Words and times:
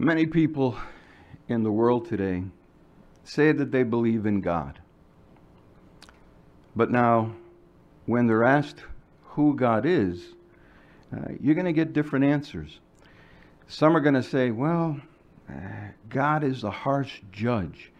Many 0.00 0.26
people 0.26 0.78
in 1.48 1.64
the 1.64 1.72
world 1.72 2.08
today 2.08 2.44
say 3.24 3.50
that 3.50 3.72
they 3.72 3.82
believe 3.82 4.26
in 4.26 4.40
God. 4.40 4.78
But 6.76 6.92
now, 6.92 7.34
when 8.06 8.28
they're 8.28 8.44
asked 8.44 8.84
who 9.24 9.56
God 9.56 9.84
is, 9.84 10.34
uh, 11.12 11.32
you're 11.40 11.56
going 11.56 11.66
to 11.66 11.72
get 11.72 11.94
different 11.94 12.26
answers. 12.26 12.78
Some 13.66 13.96
are 13.96 14.00
going 14.00 14.14
to 14.14 14.22
say, 14.22 14.52
well, 14.52 15.00
uh, 15.50 15.52
God 16.08 16.44
is 16.44 16.62
a 16.62 16.70
harsh 16.70 17.20
judge 17.32 17.90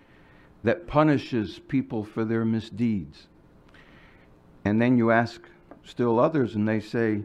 that 0.63 0.87
punishes 0.87 1.59
people 1.59 2.05
for 2.05 2.25
their 2.25 2.45
misdeeds. 2.45 3.27
And 4.65 4.81
then 4.81 4.97
you 4.99 5.11
ask 5.11 5.41
still 5.83 6.21
others, 6.21 6.55
and 6.55 6.69
they 6.69 6.79
say, 6.79 7.25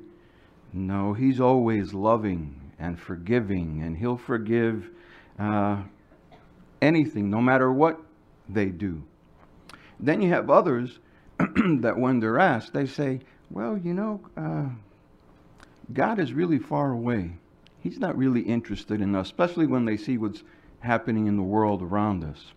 no, 0.74 1.14
he's 1.14 1.40
always 1.40 1.94
loving 1.94 2.63
and 2.84 3.00
forgiving, 3.00 3.82
and 3.82 3.98
He'll 3.98 4.18
forgive 4.18 4.90
uh, 5.40 5.82
anything, 6.82 7.30
no 7.30 7.42
matter 7.42 7.72
what 7.72 8.00
they 8.50 8.66
do. 8.66 9.02
Then 10.02 10.22
you 10.22 10.30
have 10.30 10.50
others 10.50 11.00
that, 11.38 11.98
when 11.98 12.20
they're 12.20 12.40
asked, 12.40 12.74
they 12.74 12.86
say, 12.86 13.22
Well, 13.50 13.78
you 13.78 13.94
know, 13.94 14.20
uh, 14.36 14.66
God 15.94 16.20
is 16.20 16.34
really 16.34 16.60
far 16.60 16.92
away. 16.92 17.38
He's 17.80 18.00
not 18.00 18.18
really 18.18 18.42
interested 18.42 19.00
in 19.00 19.16
us, 19.16 19.28
especially 19.28 19.66
when 19.66 19.86
they 19.86 19.96
see 19.96 20.18
what's 20.18 20.44
happening 20.80 21.28
in 21.28 21.38
the 21.38 21.44
world 21.44 21.82
around 21.82 22.26
us. 22.26 22.52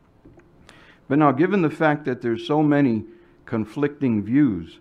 But 1.09 1.19
now, 1.19 1.31
given 1.31 1.63
the 1.63 1.71
fact 1.71 2.05
that 2.07 2.21
there's 2.21 2.45
so 2.45 2.65
many 2.65 3.05
conflicting 3.45 4.25
views, 4.25 4.81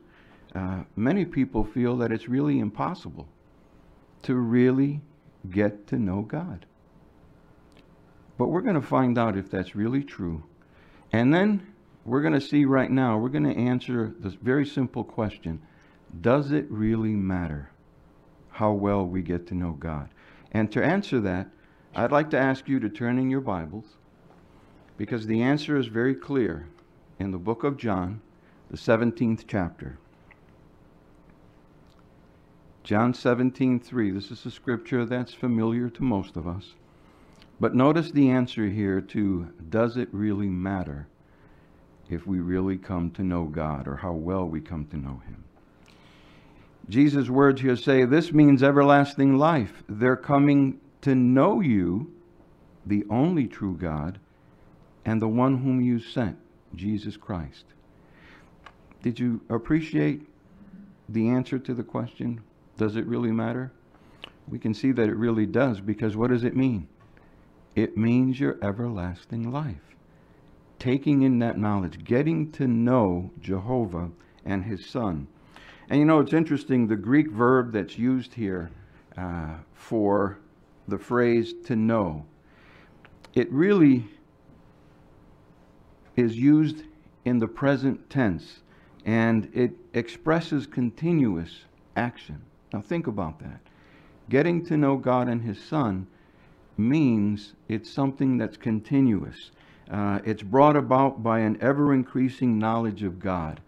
uh, 0.56 0.84
many 0.96 1.24
people 1.24 1.64
feel 1.64 1.98
that 1.98 2.12
it's 2.12 2.28
really 2.28 2.60
impossible 2.60 3.28
to 4.24 4.34
really 4.34 5.02
get 5.50 5.88
to 5.88 5.98
know 5.98 6.22
God. 6.22 6.66
But 8.38 8.48
we're 8.48 8.62
going 8.62 8.76
to 8.76 8.82
find 8.82 9.18
out 9.18 9.38
if 9.38 9.50
that's 9.50 9.76
really 9.76 10.04
true. 10.04 10.44
And 11.12 11.34
then 11.34 11.74
we're 12.04 12.22
going 12.22 12.34
to 12.34 12.42
see 12.42 12.66
right 12.66 12.92
now, 12.92 13.18
we're 13.18 13.30
going 13.30 13.52
to 13.52 13.58
answer 13.58 14.14
this 14.20 14.34
very 14.34 14.66
simple 14.66 15.04
question 15.04 15.62
Does 16.22 16.52
it 16.52 16.66
really 16.70 17.14
matter 17.14 17.72
how 18.52 18.74
well 18.74 19.06
we 19.06 19.22
get 19.22 19.48
to 19.48 19.56
know 19.56 19.72
God? 19.72 20.10
And 20.52 20.72
to 20.72 20.84
answer 20.84 21.20
that, 21.22 21.48
I'd 21.96 22.12
like 22.12 22.30
to 22.32 22.38
ask 22.38 22.68
you 22.68 22.80
to 22.80 22.90
turn 22.90 23.18
in 23.18 23.30
your 23.30 23.42
Bibles 23.42 23.86
because 24.98 25.26
the 25.28 25.42
answer 25.42 25.78
is 25.78 25.88
very 25.88 26.16
clear 26.16 26.68
in 27.20 27.32
the 27.32 27.38
book 27.38 27.64
of 27.64 27.78
John, 27.78 28.22
the 28.70 28.78
17th 28.78 29.46
chapter. 29.48 29.98
John 32.86 33.16
17, 33.16 33.80
3. 33.80 34.12
This 34.12 34.30
is 34.30 34.46
a 34.46 34.52
scripture 34.52 35.06
that's 35.06 35.34
familiar 35.34 35.90
to 35.90 36.04
most 36.04 36.38
of 36.38 36.48
us. 36.48 36.76
But 37.60 37.74
notice 37.74 38.12
the 38.12 38.30
answer 38.30 38.68
here 38.68 39.02
to 39.02 39.52
does 39.72 39.98
it 39.98 40.08
really 40.12 40.50
matter 40.50 41.08
if 42.12 42.28
we 42.28 42.40
really 42.40 42.78
come 42.78 43.10
to 43.14 43.24
know 43.24 43.46
God 43.46 43.88
or 43.88 43.96
how 43.96 44.12
well 44.12 44.46
we 44.46 44.62
come 44.62 44.86
to 44.92 44.98
know 44.98 45.20
Him? 45.26 45.44
Jesus' 46.88 47.28
words 47.28 47.60
here 47.60 47.76
say 47.76 48.06
this 48.06 48.32
means 48.32 48.62
everlasting 48.62 49.36
life. 49.36 49.82
They're 49.90 50.16
coming 50.16 50.80
to 51.02 51.16
know 51.16 51.62
you, 51.62 52.14
the 52.86 53.04
only 53.10 53.48
true 53.48 53.76
God, 53.76 54.20
and 55.06 55.20
the 55.20 55.28
one 55.28 55.58
whom 55.58 55.82
you 55.82 55.98
sent, 55.98 56.38
Jesus 56.76 57.18
Christ. 57.18 57.66
Did 59.02 59.20
you 59.20 59.42
appreciate 59.50 60.30
the 61.10 61.30
answer 61.30 61.58
to 61.58 61.74
the 61.74 61.84
question? 61.84 62.42
Does 62.78 62.96
it 62.96 63.06
really 63.06 63.32
matter? 63.32 63.72
We 64.48 64.60
can 64.60 64.74
see 64.74 64.92
that 64.92 65.10
it 65.10 65.16
really 65.16 65.46
does 65.46 65.80
because 65.80 66.16
what 66.16 66.30
does 66.30 66.44
it 66.44 66.56
mean? 66.56 66.88
It 67.76 67.98
means 67.98 68.40
your 68.40 68.58
everlasting 68.62 69.52
life. 69.52 69.96
Taking 70.80 71.24
in 71.24 71.40
that 71.40 71.58
knowledge, 71.58 72.04
getting 72.04 72.52
to 72.54 72.68
know 72.68 73.32
Jehovah 73.40 74.10
and 74.46 74.64
his 74.64 74.86
son. 74.86 75.28
And 75.90 76.00
you 76.00 76.06
know, 76.06 76.20
it's 76.20 76.34
interesting, 76.34 76.88
the 76.88 76.96
Greek 76.96 77.32
verb 77.32 77.72
that's 77.72 77.98
used 77.98 78.34
here 78.34 78.72
uh, 79.18 79.56
for 79.74 80.38
the 80.88 80.98
phrase 80.98 81.54
to 81.66 81.76
know, 81.76 82.26
it 83.34 83.52
really 83.52 84.06
is 86.16 86.38
used 86.38 86.84
in 87.26 87.40
the 87.40 87.48
present 87.48 88.10
tense 88.10 88.62
and 89.06 89.50
it 89.54 89.72
expresses 89.94 90.66
continuous 90.66 91.66
action. 91.96 92.42
Now 92.76 92.82
think 92.82 93.08
about 93.08 93.40
that. 93.40 93.62
Getting 94.30 94.66
to 94.66 94.76
know 94.76 94.98
God 94.98 95.30
and 95.30 95.42
His 95.42 95.64
Son 95.64 96.08
means 96.76 97.54
it's 97.70 97.90
something 97.90 98.38
that's 98.38 98.58
continuous. 98.58 99.52
Uh, 99.90 100.20
it's 100.26 100.44
brought 100.44 100.76
about 100.76 101.24
by 101.24 101.40
an 101.40 101.58
ever 101.62 101.94
increasing 101.94 102.60
knowledge 102.60 103.02
of 103.02 103.18
God. 103.18 103.62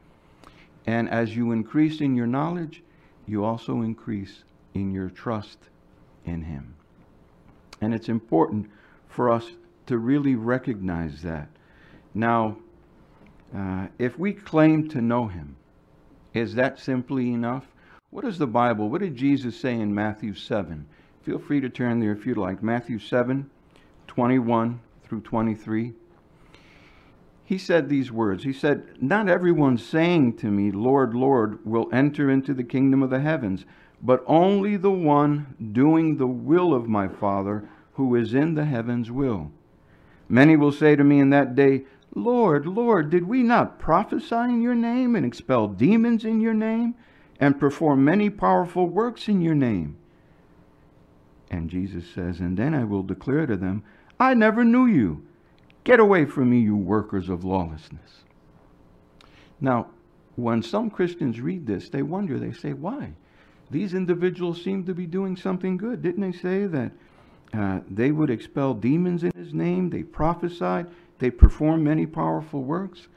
And 0.86 1.10
as 1.10 1.38
you 1.38 1.54
increase 1.54 2.02
in 2.02 2.18
your 2.18 2.28
knowledge, 2.28 2.84
you 3.26 3.46
also 3.46 3.82
increase 3.82 4.44
in 4.74 4.92
your 4.92 5.10
trust 5.10 5.70
in 6.26 6.42
Him. 6.42 6.76
And 7.80 7.94
it's 7.94 8.10
important 8.10 8.70
for 9.08 9.30
us 9.30 9.52
to 9.86 9.98
really 9.98 10.36
recognize 10.36 11.22
that. 11.22 11.48
Now, 12.14 12.58
uh, 13.56 13.88
if 14.00 14.20
we 14.20 14.34
claim 14.34 14.90
to 14.90 15.02
know 15.02 15.28
Him, 15.28 15.56
is 16.34 16.56
that 16.56 16.78
simply 16.78 17.32
enough? 17.32 17.68
What 18.10 18.24
is 18.24 18.38
the 18.38 18.48
Bible? 18.48 18.90
What 18.90 19.02
did 19.02 19.18
Jesus 19.18 19.60
say 19.60 19.74
in 19.74 19.94
Matthew 19.94 20.34
7? 20.34 20.88
Feel 21.24 21.40
free 21.40 21.60
to 21.60 21.70
turn 21.70 22.00
there 22.00 22.14
if 22.14 22.26
you'd 22.26 22.38
like. 22.38 22.64
Matthew 22.64 23.00
7, 23.00 23.50
21 24.08 24.80
through 25.04 25.22
23. 25.22 25.94
He 27.44 27.58
said 27.58 27.90
these 27.90 28.12
words. 28.12 28.46
He 28.46 28.54
said, 28.54 29.02
Not 29.02 29.28
everyone 29.28 29.78
saying 29.78 30.38
to 30.38 30.48
me, 30.48 30.72
Lord, 30.72 31.14
Lord, 31.14 31.66
will 31.66 31.90
enter 31.92 32.30
into 32.30 32.54
the 32.54 32.64
kingdom 32.64 33.04
of 33.04 33.10
the 33.10 33.20
heavens, 33.20 33.66
but 34.02 34.24
only 34.26 34.78
the 34.78 34.92
one 34.92 35.56
doing 35.74 36.16
the 36.16 36.28
will 36.28 36.74
of 36.74 36.88
my 36.88 37.10
Father 37.10 37.68
who 37.94 38.16
is 38.16 38.34
in 38.34 38.56
the 38.56 38.66
heavens 38.66 39.12
will. 39.12 39.52
Many 40.30 40.56
will 40.56 40.72
say 40.72 40.96
to 40.96 41.04
me 41.04 41.20
in 41.20 41.30
that 41.32 41.56
day, 41.56 41.84
Lord, 42.16 42.66
Lord, 42.66 43.10
did 43.10 43.28
we 43.28 43.44
not 43.44 43.80
prophesy 43.80 44.36
in 44.36 44.62
your 44.62 44.76
name 44.76 45.16
and 45.16 45.26
expel 45.26 45.68
demons 45.68 46.24
in 46.24 46.40
your 46.40 46.54
name? 46.54 46.96
And 47.40 47.60
perform 47.60 48.04
many 48.04 48.30
powerful 48.30 48.88
works 48.88 49.28
in 49.28 49.42
your 49.42 49.56
name. 49.56 49.98
And 51.50 51.70
Jesus 51.70 52.06
says, 52.14 52.40
And 52.40 52.58
then 52.58 52.74
I 52.74 52.84
will 52.84 53.04
declare 53.04 53.46
to 53.46 53.56
them, 53.56 53.84
I 54.20 54.34
never 54.34 54.64
knew 54.64 54.86
you. 54.86 55.26
Get 55.84 56.00
away 56.00 56.26
from 56.26 56.50
me, 56.50 56.60
you 56.60 56.76
workers 56.76 57.30
of 57.30 57.46
lawlessness. 57.46 58.24
Now, 59.62 59.88
when 60.36 60.62
some 60.62 60.90
Christians 60.90 61.40
read 61.40 61.66
this, 61.66 61.90
they 61.90 62.04
wonder, 62.04 62.38
they 62.38 62.52
say, 62.52 62.74
why? 62.74 63.14
These 63.72 63.94
individuals 63.94 64.62
seem 64.62 64.86
to 64.86 64.94
be 64.94 65.06
doing 65.06 65.36
something 65.36 65.78
good. 65.78 66.02
Didn't 66.02 66.22
they 66.22 66.38
say 66.38 66.66
that 66.68 66.92
uh, 67.54 67.80
they 67.90 68.12
would 68.12 68.30
expel 68.30 68.74
demons 68.74 69.24
in 69.24 69.32
his 69.32 69.54
name? 69.54 69.90
They 69.90 70.04
prophesied. 70.04 70.88
They 71.20 71.32
performed 71.32 71.84
many 71.84 72.06
powerful 72.06 72.64
works. 72.64 73.08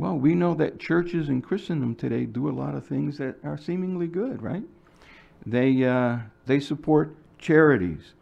Well, 0.00 0.16
we 0.16 0.34
know 0.34 0.54
that 0.54 0.80
churches 0.80 1.28
in 1.28 1.42
Christendom 1.42 1.94
today 1.94 2.24
do 2.24 2.48
a 2.48 2.56
lot 2.56 2.74
of 2.74 2.86
things 2.86 3.18
that 3.18 3.36
are 3.44 3.58
seemingly 3.58 4.06
good, 4.06 4.40
right? 4.40 4.62
They, 5.44 5.84
uh, 5.84 6.20
they 6.46 6.58
support 6.58 7.14
charities, 7.38 8.14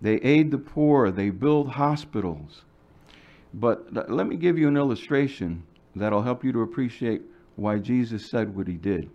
they 0.00 0.14
aid 0.18 0.52
the 0.52 0.58
poor, 0.58 1.10
they 1.10 1.30
build 1.30 1.70
hospitals. 1.70 2.62
But 3.52 4.08
let 4.08 4.28
me 4.28 4.36
give 4.36 4.56
you 4.56 4.68
an 4.68 4.76
illustration 4.76 5.64
that'll 5.96 6.22
help 6.22 6.44
you 6.44 6.52
to 6.52 6.60
appreciate 6.62 7.22
why 7.56 7.78
Jesus 7.78 8.30
said 8.30 8.54
what 8.54 8.68
he 8.68 8.74
did. 8.74 9.10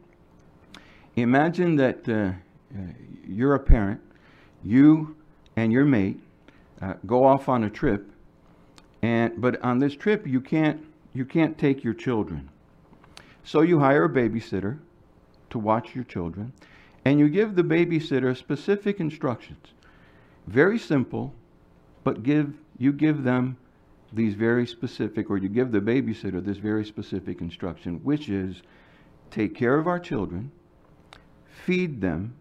Imagine 1.15 1.77
that 1.77 2.09
uh, 2.09 2.33
you're 3.25 3.55
a 3.55 3.59
parent, 3.59 4.01
you 4.61 5.15
and 5.55 5.71
your 5.71 5.85
mate 5.85 6.19
uh, 6.81 6.95
go 7.05 7.23
off 7.23 7.47
on 7.47 7.63
a 7.63 7.69
trip, 7.69 8.11
and 9.01 9.39
but 9.39 9.61
on 9.63 9.79
this 9.79 9.95
trip 9.95 10.27
you 10.27 10.41
can't 10.41 10.83
you 11.13 11.25
can't 11.25 11.57
take 11.57 11.83
your 11.83 11.93
children. 11.93 12.49
So 13.43 13.61
you 13.61 13.79
hire 13.79 14.05
a 14.05 14.09
babysitter 14.09 14.79
to 15.49 15.59
watch 15.59 15.95
your 15.95 16.03
children, 16.03 16.53
and 17.05 17.19
you 17.19 17.29
give 17.29 17.55
the 17.55 17.63
babysitter 17.63 18.35
specific 18.37 18.99
instructions. 18.99 19.73
Very 20.47 20.77
simple, 20.77 21.33
but 22.03 22.23
give 22.23 22.53
you 22.77 22.93
give 22.93 23.23
them 23.23 23.57
these 24.13 24.33
very 24.33 24.65
specific, 24.65 25.29
or 25.29 25.37
you 25.37 25.49
give 25.49 25.71
the 25.71 25.79
babysitter 25.79 26.43
this 26.43 26.57
very 26.57 26.85
specific 26.85 27.41
instruction, 27.41 27.99
which 28.03 28.29
is 28.29 28.61
take 29.31 29.53
care 29.53 29.77
of 29.77 29.87
our 29.87 29.99
children, 29.99 30.51
feed 31.65 32.01
them, 32.01 32.33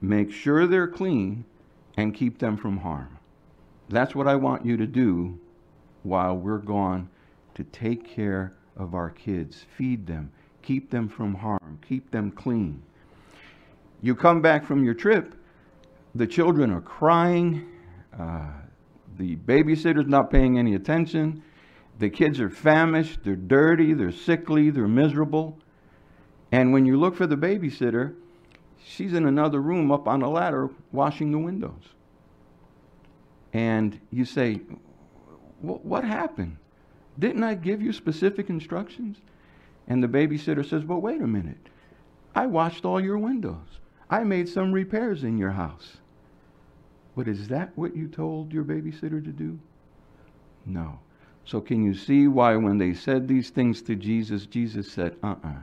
make 0.00 0.30
sure 0.30 0.66
they're 0.66 0.86
clean, 0.88 1.44
and 1.96 2.14
keep 2.14 2.38
them 2.38 2.56
from 2.56 2.78
harm. 2.78 3.18
That's 3.88 4.14
what 4.14 4.28
I 4.28 4.36
want 4.36 4.64
you 4.64 4.76
to 4.76 4.86
do 4.86 5.38
while 6.02 6.36
we're 6.36 6.58
gone 6.58 7.08
to 7.54 7.64
take 7.64 8.04
care 8.04 8.54
of 8.76 8.94
our 8.94 9.10
kids, 9.10 9.66
feed 9.76 10.06
them, 10.06 10.32
keep 10.62 10.90
them 10.90 11.08
from 11.08 11.34
harm, 11.34 11.78
keep 11.86 12.10
them 12.10 12.30
clean. 12.30 12.82
You 14.00 14.14
come 14.14 14.40
back 14.40 14.64
from 14.66 14.84
your 14.84 14.94
trip, 14.94 15.34
the 16.14 16.26
children 16.26 16.70
are 16.72 16.80
crying, 16.80 17.68
uh, 18.18 18.50
the 19.16 19.36
babysitter's 19.36 20.08
not 20.08 20.30
paying 20.30 20.58
any 20.58 20.74
attention. 20.74 21.42
The 21.98 22.10
kids 22.10 22.40
are 22.40 22.50
famished, 22.50 23.22
they're 23.24 23.36
dirty, 23.36 23.94
they're 23.94 24.10
sickly, 24.10 24.70
they're 24.70 24.88
miserable. 24.88 25.58
And 26.50 26.72
when 26.72 26.86
you 26.86 26.98
look 26.98 27.14
for 27.14 27.26
the 27.26 27.36
babysitter, 27.36 28.14
she's 28.84 29.12
in 29.12 29.26
another 29.26 29.60
room 29.60 29.92
up 29.92 30.08
on 30.08 30.22
a 30.22 30.28
ladder 30.28 30.68
washing 30.90 31.30
the 31.30 31.38
windows. 31.38 31.82
And 33.52 34.00
you 34.10 34.24
say, 34.24 34.60
What 35.60 36.04
happened? 36.04 36.56
Didn't 37.22 37.44
I 37.44 37.54
give 37.54 37.80
you 37.80 37.92
specific 37.92 38.50
instructions? 38.50 39.18
And 39.86 40.02
the 40.02 40.08
babysitter 40.08 40.68
says, 40.68 40.82
Well, 40.82 41.00
wait 41.00 41.20
a 41.20 41.26
minute. 41.28 41.68
I 42.34 42.46
washed 42.46 42.84
all 42.84 43.00
your 43.00 43.16
windows. 43.16 43.78
I 44.10 44.24
made 44.24 44.48
some 44.48 44.72
repairs 44.72 45.22
in 45.22 45.38
your 45.38 45.52
house. 45.52 45.98
But 47.14 47.28
is 47.28 47.46
that 47.46 47.70
what 47.78 47.94
you 47.94 48.08
told 48.08 48.52
your 48.52 48.64
babysitter 48.64 49.24
to 49.24 49.30
do? 49.30 49.56
No. 50.66 50.98
So, 51.44 51.60
can 51.60 51.84
you 51.84 51.94
see 51.94 52.26
why, 52.26 52.56
when 52.56 52.78
they 52.78 52.92
said 52.92 53.28
these 53.28 53.50
things 53.50 53.82
to 53.82 53.94
Jesus, 53.94 54.46
Jesus 54.46 54.90
said, 54.90 55.14
Uh 55.22 55.28
uh-uh. 55.28 55.48
uh 55.48 55.58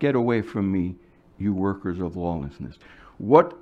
Get 0.00 0.16
away 0.16 0.42
from 0.42 0.72
me, 0.72 0.96
you 1.38 1.54
workers 1.54 2.00
of 2.00 2.16
lawlessness. 2.16 2.80
What 3.18 3.56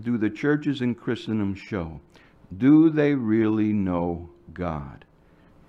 do 0.00 0.16
the 0.16 0.30
churches 0.30 0.80
in 0.80 0.94
Christendom 0.94 1.54
show? 1.54 2.00
Do 2.56 2.88
they 2.88 3.12
really 3.12 3.74
know 3.74 4.30
God? 4.54 5.05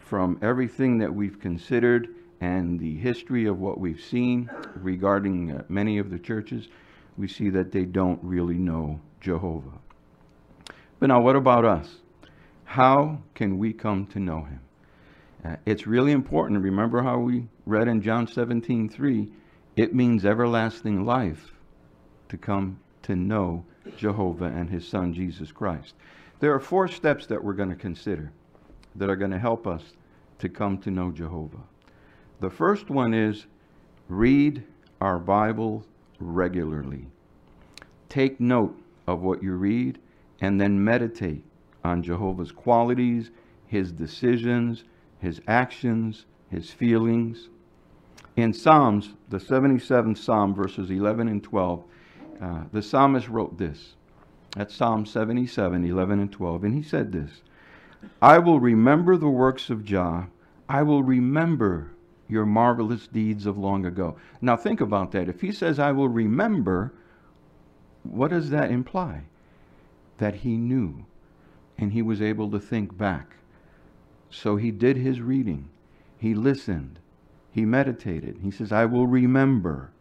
From 0.10 0.40
everything 0.42 1.00
that 1.00 1.14
we've 1.14 1.38
considered 1.38 2.08
and 2.40 2.80
the 2.80 2.96
history 2.96 3.46
of 3.46 3.60
what 3.60 3.78
we've 3.78 4.00
seen 4.00 4.50
regarding 4.76 5.52
uh, 5.52 5.64
many 5.68 5.98
of 5.98 6.10
the 6.10 6.18
churches, 6.18 6.70
we 7.18 7.28
see 7.28 7.50
that 7.50 7.74
they 7.74 7.84
don't 7.84 8.24
really 8.24 8.58
know 8.58 9.02
Jehovah. 9.20 9.80
But 11.00 11.08
now, 11.08 11.20
what 11.20 11.36
about 11.36 11.66
us? 11.66 11.98
How 12.64 13.22
can 13.36 13.58
we 13.58 13.74
come 13.74 14.06
to 14.08 14.20
know 14.20 14.44
him? 14.46 14.62
Uh, 15.44 15.56
it's 15.66 15.86
really 15.86 16.14
important. 16.14 16.62
Remember 16.62 17.02
how 17.04 17.20
we 17.20 17.48
read 17.66 17.90
in 17.90 18.02
John 18.02 18.28
17 18.28 18.88
3 18.88 19.32
it 19.76 19.94
means 19.94 20.26
everlasting 20.26 21.06
life 21.06 21.52
to 22.30 22.38
come 22.38 22.80
to 23.04 23.16
know 23.16 23.66
Jehovah 23.98 24.46
and 24.46 24.70
his 24.70 24.88
son 24.88 25.14
Jesus 25.14 25.52
Christ. 25.52 25.96
There 26.40 26.54
are 26.54 26.62
four 26.62 26.88
steps 26.88 27.28
that 27.28 27.44
we're 27.44 27.54
going 27.54 27.70
to 27.70 27.76
consider 27.76 28.32
that 28.96 29.10
are 29.10 29.16
going 29.16 29.32
to 29.32 29.40
help 29.40 29.68
us 29.68 29.84
to 30.40 30.50
come 30.50 30.78
to 30.80 30.92
know 30.92 31.12
Jehovah. 31.12 31.64
The 32.40 32.50
first 32.50 32.90
one 32.90 33.14
is 33.14 33.46
read 34.08 34.64
our 35.02 35.20
Bible 35.20 35.86
regularly. 36.20 37.08
Take 38.10 38.40
note 38.40 38.80
of 39.08 39.22
what 39.22 39.44
you 39.44 39.54
read 39.54 40.00
and 40.42 40.60
then 40.60 40.84
meditate 40.84 41.44
on 41.84 42.04
Jehovah's 42.04 42.52
qualities, 42.52 43.32
his 43.66 43.92
decisions, 43.92 44.84
his 45.20 45.42
actions, 45.48 46.26
his 46.50 46.72
feelings. 46.72 47.50
In 48.36 48.54
Psalms, 48.54 49.14
the 49.30 49.40
77th 49.40 50.18
Psalm, 50.18 50.54
verses 50.54 50.92
11 50.92 51.28
and 51.28 51.44
12, 51.44 51.84
uh, 52.42 52.64
the 52.72 52.82
psalmist 52.82 53.28
wrote 53.30 53.58
this. 53.58 53.96
That's 54.56 54.76
Psalm 54.76 55.06
77, 55.06 55.84
11 55.86 56.20
and 56.20 56.32
12. 56.32 56.64
And 56.64 56.76
he 56.76 56.84
said 56.84 57.12
this 57.12 57.42
I 58.22 58.40
will 58.40 58.60
remember 58.60 59.18
the 59.18 59.30
works 59.30 59.70
of 59.70 59.84
Jah. 59.84 60.28
I 60.70 60.84
will 60.84 61.04
remember 61.04 61.92
your 62.28 62.46
marvelous 62.46 63.08
deeds 63.08 63.46
of 63.46 63.58
long 63.58 63.86
ago. 63.86 64.18
Now 64.42 64.58
think 64.58 64.82
about 64.82 65.12
that. 65.12 65.30
If 65.30 65.42
he 65.42 65.52
says, 65.52 65.80
I 65.80 65.92
will 65.92 66.10
remember, 66.10 66.94
what 68.04 68.32
does 68.32 68.50
that 68.50 68.72
imply? 68.72 69.24
That 70.18 70.36
he 70.36 70.58
knew 70.58 71.06
and 71.78 71.94
he 71.94 72.02
was 72.02 72.22
able 72.22 72.50
to 72.52 72.60
think 72.60 72.98
back. 72.98 73.36
So 74.30 74.56
he 74.56 74.72
did 74.72 74.98
his 74.98 75.22
reading, 75.22 75.70
he 76.18 76.34
listened, 76.34 77.00
he 77.52 77.66
meditated. 77.66 78.40
He 78.42 78.52
says, 78.52 78.72
I 78.72 78.86
will 78.86 79.08
remember 79.08 79.92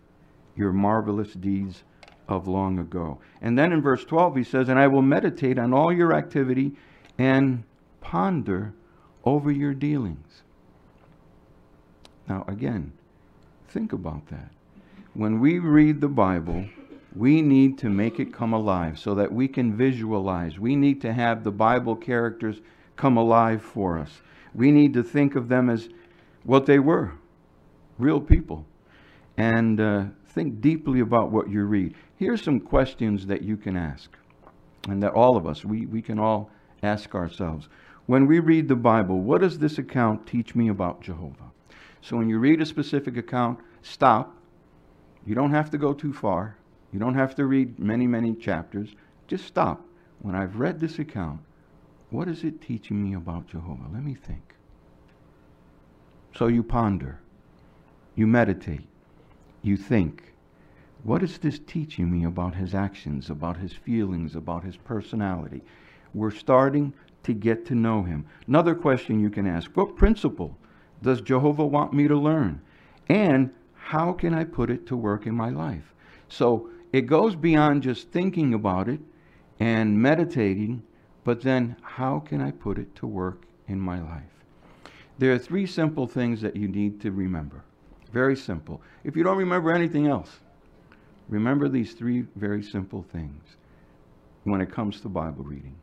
your 0.57 0.73
marvelous 0.73 1.33
deeds 1.35 1.85
of 2.29 2.49
long 2.49 2.79
ago. 2.79 3.19
And 3.41 3.59
then 3.59 3.73
in 3.73 3.83
verse 3.83 4.05
12, 4.05 4.37
he 4.37 4.45
says, 4.45 4.69
And 4.69 4.79
I 4.79 4.89
will 4.89 5.03
meditate 5.03 5.59
on 5.59 5.73
all 5.73 5.93
your 5.93 6.13
activity 6.13 6.73
and 7.19 7.63
ponder 8.11 8.73
over 9.25 9.51
your 9.51 9.75
dealings. 9.75 10.43
Now, 12.29 12.45
again, 12.47 12.93
think 13.69 13.93
about 13.93 14.29
that. 14.29 14.51
When 15.15 15.41
we 15.41 15.59
read 15.59 16.01
the 16.01 16.09
Bible, 16.09 16.67
we 17.17 17.43
need 17.43 17.79
to 17.79 17.91
make 17.91 18.21
it 18.21 18.33
come 18.33 18.53
alive 18.53 18.97
so 19.01 19.17
that 19.17 19.33
we 19.33 19.49
can 19.49 19.77
visualize. 19.77 20.57
We 20.57 20.77
need 20.77 21.01
to 21.01 21.13
have 21.13 21.43
the 21.43 21.51
Bible 21.51 21.97
characters 21.97 22.61
come 22.95 23.17
alive 23.17 23.61
for 23.61 23.99
us. 23.99 24.21
We 24.55 24.71
need 24.71 24.95
to 24.95 25.03
think 25.03 25.35
of 25.35 25.49
them 25.49 25.69
as 25.69 25.89
what 26.45 26.67
they 26.67 26.79
were 26.79 27.13
real 27.99 28.21
people, 28.21 28.65
and 29.37 29.81
uh, 29.81 30.05
think 30.29 30.61
deeply 30.61 31.01
about 31.01 31.33
what 31.33 31.51
you 31.51 31.65
read. 31.65 31.95
Here's 32.19 32.43
some 32.43 32.61
questions 32.61 33.27
that 33.27 33.43
you 33.43 33.57
can 33.57 33.77
ask, 33.77 34.11
and 34.89 35.03
that 35.03 35.13
all 35.13 35.37
of 35.37 35.47
us, 35.47 35.65
we, 35.65 35.87
we 35.87 36.03
can 36.03 36.21
all 36.21 36.51
ask 36.83 37.15
ourselves. 37.15 37.69
When 38.07 38.27
we 38.27 38.39
read 38.39 38.69
the 38.69 38.77
Bible, 38.77 39.21
what 39.21 39.41
does 39.41 39.59
this 39.59 39.79
account 39.79 40.27
teach 40.27 40.55
me 40.55 40.69
about 40.69 41.01
Jehovah? 41.01 41.51
So 42.01 42.17
when 42.17 42.29
you 42.29 42.39
read 42.39 42.61
a 42.61 42.67
specific 42.67 43.17
account, 43.17 43.59
stop. 43.83 44.37
You 45.27 45.35
don't 45.35 45.51
have 45.51 45.71
to 45.71 45.79
go 45.79 45.93
too 45.93 46.13
far. 46.13 46.57
You 46.93 47.01
don't 47.01 47.15
have 47.15 47.35
to 47.35 47.47
read 47.47 47.81
many, 47.81 48.07
many 48.07 48.35
chapters. 48.37 48.95
Just 49.27 49.45
stop. 49.45 49.85
When 50.21 50.37
I've 50.37 50.57
read 50.57 50.79
this 50.79 51.01
account, 51.01 51.41
what 52.11 52.29
is 52.29 52.45
it 52.45 52.61
teaching 52.61 53.03
me 53.03 53.15
about 53.15 53.49
Jehovah? 53.49 53.89
Let 53.93 54.05
me 54.05 54.15
think. 54.15 54.55
So 56.37 56.47
you 56.47 56.63
ponder. 56.63 57.19
You 58.15 58.29
meditate. 58.29 58.87
You 59.63 59.77
think. 59.77 60.33
What 61.03 61.25
is 61.25 61.39
this 61.39 61.59
teaching 61.59 62.11
me 62.11 62.25
about 62.25 62.55
his 62.55 62.73
actions, 62.73 63.31
about 63.31 63.57
his 63.57 63.73
feelings, 63.73 64.37
about 64.37 64.63
his 64.63 64.77
personality? 64.77 65.63
We're 66.15 66.31
starting 66.31 66.95
to 67.27 67.35
get 67.35 67.67
to 67.67 67.75
know 67.75 68.03
him. 68.03 68.25
Another 68.47 68.75
question 68.75 69.21
you 69.21 69.31
can 69.31 69.47
ask 69.47 69.71
What 69.75 69.97
principle 69.97 70.57
does 71.03 71.21
Jehovah 71.21 71.67
want 71.67 71.93
me 71.93 72.09
to 72.09 72.17
learn? 72.17 72.63
And 73.09 73.51
how 73.75 74.13
can 74.13 74.33
I 74.33 74.45
put 74.45 74.71
it 74.71 74.87
to 74.87 74.97
work 74.97 75.27
in 75.27 75.35
my 75.35 75.51
life? 75.51 75.93
So 76.29 76.71
it 76.93 77.03
goes 77.03 77.37
beyond 77.37 77.83
just 77.83 78.11
thinking 78.11 78.55
about 78.55 78.89
it 78.89 79.01
and 79.61 80.01
meditating, 80.01 80.83
but 81.25 81.43
then 81.43 81.77
how 81.83 82.21
can 82.21 82.41
I 82.41 82.53
put 82.53 82.79
it 82.79 82.95
to 82.97 83.07
work 83.07 83.43
in 83.69 83.81
my 83.81 84.01
life? 84.01 84.23
There 85.19 85.33
are 85.33 85.39
three 85.39 85.67
simple 85.67 86.07
things 86.07 86.41
that 86.43 86.57
you 86.57 86.69
need 86.69 87.01
to 87.01 87.11
remember. 87.11 87.65
Very 88.13 88.37
simple. 88.37 88.81
If 89.03 89.17
you 89.17 89.25
don't 89.25 89.37
remember 89.37 89.73
anything 89.73 90.07
else, 90.07 90.31
remember 91.29 91.69
these 91.69 91.93
three 91.93 92.25
very 92.37 92.63
simple 92.63 93.05
things 93.13 93.43
when 94.45 94.61
it 94.61 94.71
comes 94.71 95.01
to 95.01 95.09
Bible 95.09 95.43
reading 95.43 95.75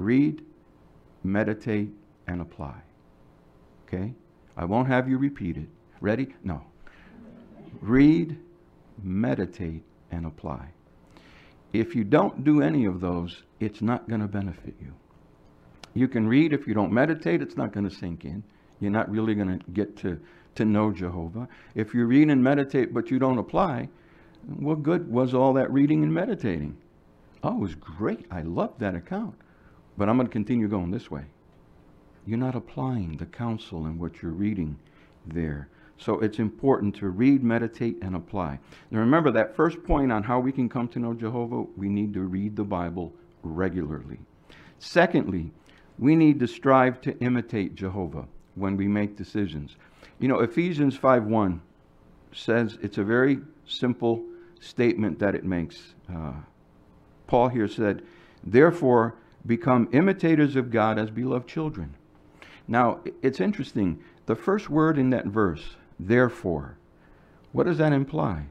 read, 0.00 0.42
meditate, 1.22 1.90
and 2.26 2.40
apply. 2.40 2.74
Okay? 3.86 4.12
I 4.56 4.64
won't 4.64 4.88
have 4.88 5.08
you 5.08 5.18
repeat 5.18 5.56
it. 5.56 5.68
Ready? 6.00 6.34
No. 6.44 6.62
Read, 7.80 8.38
meditate, 9.02 9.82
and 10.10 10.26
apply. 10.26 10.68
If 11.72 11.94
you 11.94 12.04
don't 12.04 12.44
do 12.44 12.62
any 12.62 12.84
of 12.84 13.00
those, 13.00 13.42
it's 13.60 13.80
not 13.80 14.08
going 14.08 14.20
to 14.20 14.28
benefit 14.28 14.74
you. 14.80 14.92
You 15.94 16.08
can 16.08 16.26
read, 16.26 16.52
if 16.52 16.66
you 16.66 16.74
don't 16.74 16.92
meditate, 16.92 17.42
it's 17.42 17.56
not 17.56 17.72
going 17.72 17.88
to 17.88 17.94
sink 17.94 18.24
in. 18.24 18.42
You're 18.80 18.90
not 18.90 19.10
really 19.10 19.34
going 19.34 19.58
to 19.58 19.70
get 19.72 19.96
to 19.98 20.20
to 20.54 20.64
know 20.64 20.90
Jehovah. 20.90 21.48
If 21.74 21.94
you 21.94 22.06
read 22.06 22.28
and 22.28 22.42
meditate 22.42 22.92
but 22.92 23.10
you 23.10 23.18
don't 23.18 23.38
apply, 23.38 23.88
what 24.58 24.82
good 24.82 25.10
was 25.10 25.34
all 25.34 25.52
that 25.54 25.72
reading 25.72 26.02
and 26.02 26.12
meditating? 26.12 26.76
Oh, 27.42 27.56
it 27.56 27.60
was 27.60 27.74
great. 27.74 28.26
I 28.30 28.42
loved 28.42 28.80
that 28.80 28.94
account. 28.94 29.34
But 29.96 30.08
I'm 30.08 30.16
going 30.16 30.26
to 30.26 30.32
continue 30.32 30.68
going 30.68 30.90
this 30.90 31.10
way. 31.10 31.24
You're 32.26 32.38
not 32.38 32.54
applying 32.54 33.16
the 33.16 33.26
counsel 33.26 33.86
and 33.86 33.98
what 33.98 34.22
you're 34.22 34.32
reading 34.32 34.78
there. 35.26 35.68
So 35.98 36.18
it's 36.20 36.38
important 36.38 36.94
to 36.96 37.10
read, 37.10 37.42
meditate, 37.42 37.98
and 38.00 38.16
apply. 38.16 38.58
Now 38.90 39.00
remember 39.00 39.30
that 39.32 39.54
first 39.54 39.82
point 39.84 40.10
on 40.10 40.22
how 40.22 40.40
we 40.40 40.52
can 40.52 40.68
come 40.68 40.88
to 40.88 40.98
know 40.98 41.12
Jehovah, 41.12 41.64
we 41.76 41.88
need 41.88 42.14
to 42.14 42.20
read 42.22 42.56
the 42.56 42.64
Bible 42.64 43.12
regularly. 43.42 44.18
Secondly, 44.78 45.52
we 45.98 46.16
need 46.16 46.40
to 46.40 46.46
strive 46.46 47.00
to 47.02 47.18
imitate 47.18 47.74
Jehovah 47.74 48.26
when 48.54 48.76
we 48.76 48.88
make 48.88 49.16
decisions. 49.16 49.76
You 50.18 50.28
know, 50.28 50.40
Ephesians 50.40 50.96
5.1 50.96 51.60
says 52.32 52.78
it's 52.82 52.98
a 52.98 53.04
very 53.04 53.38
simple 53.66 54.24
statement 54.60 55.18
that 55.18 55.34
it 55.34 55.44
makes. 55.44 55.94
Uh, 56.12 56.32
Paul 57.26 57.48
here 57.48 57.68
said, 57.68 58.02
Therefore, 58.42 59.16
become 59.46 59.88
imitators 59.92 60.56
of 60.56 60.70
God 60.70 60.98
as 60.98 61.10
beloved 61.10 61.48
children. 61.48 61.94
Now, 62.68 63.00
it's 63.22 63.40
interesting. 63.40 64.02
The 64.26 64.36
first 64.36 64.70
word 64.70 64.98
in 64.98 65.10
that 65.10 65.26
verse, 65.26 65.76
therefore, 65.98 66.76
what 67.52 67.66
does 67.66 67.78
that 67.78 67.92
imply? 67.92 68.46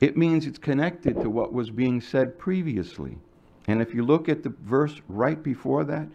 It 0.00 0.16
means 0.16 0.46
it's 0.46 0.58
connected 0.58 1.20
to 1.20 1.30
what 1.30 1.52
was 1.52 1.70
being 1.70 2.00
said 2.00 2.38
previously. 2.38 3.18
And 3.66 3.80
if 3.80 3.94
you 3.94 4.04
look 4.04 4.28
at 4.28 4.42
the 4.42 4.54
verse 4.62 5.00
right 5.08 5.42
before 5.42 5.84
that, 5.84 6.08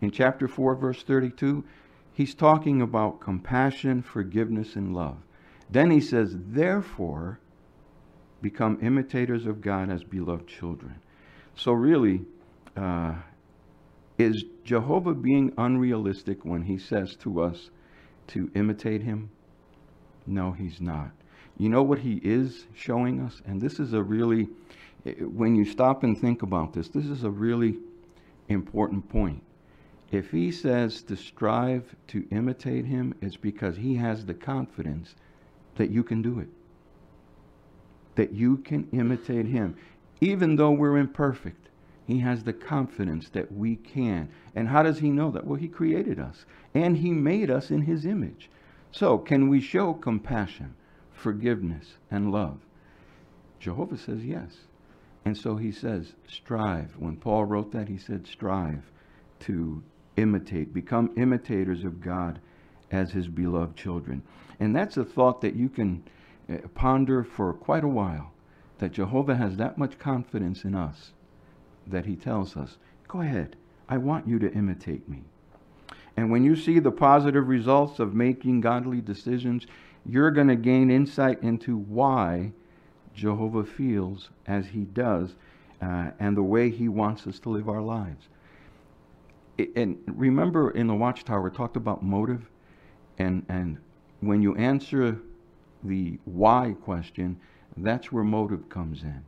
in 0.00 0.10
chapter 0.10 0.46
4, 0.46 0.74
verse 0.74 1.02
32, 1.02 1.64
he's 2.12 2.34
talking 2.34 2.82
about 2.82 3.20
compassion, 3.20 4.02
forgiveness, 4.02 4.76
and 4.76 4.94
love. 4.94 5.16
Then 5.70 5.90
he 5.90 6.00
says, 6.00 6.36
Therefore, 6.36 7.40
become 8.42 8.78
imitators 8.82 9.46
of 9.46 9.60
God 9.60 9.90
as 9.90 10.04
beloved 10.04 10.46
children. 10.46 10.96
So, 11.56 11.72
really, 11.72 12.22
uh, 12.76 13.14
is 14.18 14.44
Jehovah 14.64 15.14
being 15.14 15.52
unrealistic 15.56 16.44
when 16.44 16.62
he 16.62 16.76
says 16.76 17.16
to 17.16 17.40
us 17.40 17.70
to 18.28 18.50
imitate 18.54 19.02
him? 19.02 19.30
No, 20.26 20.52
he's 20.52 20.80
not. 20.80 21.10
You 21.56 21.68
know 21.68 21.82
what 21.82 22.00
he 22.00 22.20
is 22.22 22.66
showing 22.74 23.20
us? 23.20 23.40
And 23.46 23.60
this 23.60 23.80
is 23.80 23.92
a 23.92 24.02
really, 24.02 24.48
when 25.20 25.54
you 25.54 25.64
stop 25.64 26.02
and 26.02 26.18
think 26.18 26.42
about 26.42 26.72
this, 26.72 26.88
this 26.88 27.06
is 27.06 27.24
a 27.24 27.30
really 27.30 27.78
important 28.48 29.08
point. 29.08 29.42
If 30.10 30.30
he 30.30 30.50
says 30.50 31.02
to 31.02 31.16
strive 31.16 31.94
to 32.08 32.26
imitate 32.30 32.86
him, 32.86 33.14
it's 33.20 33.36
because 33.36 33.76
he 33.76 33.94
has 33.96 34.24
the 34.24 34.34
confidence 34.34 35.14
that 35.76 35.90
you 35.90 36.02
can 36.02 36.22
do 36.22 36.40
it. 36.40 36.48
That 38.14 38.32
you 38.32 38.58
can 38.58 38.88
imitate 38.92 39.46
him. 39.46 39.76
Even 40.20 40.56
though 40.56 40.72
we're 40.72 40.96
imperfect, 40.96 41.67
he 42.08 42.20
has 42.20 42.42
the 42.42 42.54
confidence 42.54 43.28
that 43.28 43.52
we 43.52 43.76
can. 43.76 44.30
And 44.54 44.66
how 44.66 44.82
does 44.82 44.98
he 45.00 45.10
know 45.10 45.30
that? 45.30 45.46
Well, 45.46 45.60
he 45.60 45.68
created 45.68 46.18
us 46.18 46.46
and 46.72 46.96
he 46.96 47.10
made 47.10 47.50
us 47.50 47.70
in 47.70 47.82
his 47.82 48.06
image. 48.06 48.48
So, 48.90 49.18
can 49.18 49.50
we 49.50 49.60
show 49.60 49.92
compassion, 49.92 50.74
forgiveness, 51.12 51.98
and 52.10 52.32
love? 52.32 52.60
Jehovah 53.60 53.98
says 53.98 54.24
yes. 54.24 54.56
And 55.26 55.36
so 55.36 55.56
he 55.56 55.70
says, 55.70 56.14
strive. 56.26 56.96
When 56.98 57.18
Paul 57.18 57.44
wrote 57.44 57.72
that, 57.72 57.88
he 57.88 57.98
said, 57.98 58.26
strive 58.26 58.90
to 59.40 59.82
imitate, 60.16 60.72
become 60.72 61.10
imitators 61.18 61.84
of 61.84 62.00
God 62.00 62.40
as 62.90 63.10
his 63.10 63.28
beloved 63.28 63.76
children. 63.76 64.22
And 64.58 64.74
that's 64.74 64.96
a 64.96 65.04
thought 65.04 65.42
that 65.42 65.56
you 65.56 65.68
can 65.68 66.04
uh, 66.48 66.66
ponder 66.74 67.22
for 67.22 67.52
quite 67.52 67.84
a 67.84 67.88
while 67.88 68.32
that 68.78 68.92
Jehovah 68.92 69.36
has 69.36 69.58
that 69.58 69.76
much 69.76 69.98
confidence 69.98 70.64
in 70.64 70.74
us 70.74 71.12
that 71.90 72.06
he 72.06 72.16
tells 72.16 72.56
us, 72.56 72.78
go 73.06 73.20
ahead, 73.20 73.56
I 73.88 73.96
want 73.96 74.28
you 74.28 74.38
to 74.38 74.52
imitate 74.52 75.08
me. 75.08 75.22
And 76.16 76.30
when 76.30 76.44
you 76.44 76.56
see 76.56 76.78
the 76.78 76.90
positive 76.90 77.48
results 77.48 78.00
of 78.00 78.14
making 78.14 78.60
godly 78.60 79.00
decisions, 79.00 79.66
you're 80.04 80.30
going 80.30 80.48
to 80.48 80.56
gain 80.56 80.90
insight 80.90 81.42
into 81.42 81.76
why 81.76 82.52
Jehovah 83.14 83.64
feels 83.64 84.30
as 84.46 84.66
he 84.66 84.80
does 84.80 85.34
uh, 85.80 86.10
and 86.18 86.36
the 86.36 86.42
way 86.42 86.70
he 86.70 86.88
wants 86.88 87.26
us 87.26 87.38
to 87.40 87.50
live 87.50 87.68
our 87.68 87.82
lives. 87.82 88.28
and 89.76 89.98
remember 90.06 90.70
in 90.70 90.86
the 90.86 90.94
Watchtower, 90.94 91.42
we 91.42 91.50
talked 91.50 91.76
about 91.76 92.02
motive. 92.02 92.48
And, 93.18 93.44
and 93.48 93.78
when 94.20 94.42
you 94.42 94.54
answer 94.56 95.18
the 95.82 96.18
why 96.24 96.74
question, 96.82 97.38
that's 97.76 98.10
where 98.10 98.24
motive 98.24 98.68
comes 98.68 99.02
in. 99.02 99.22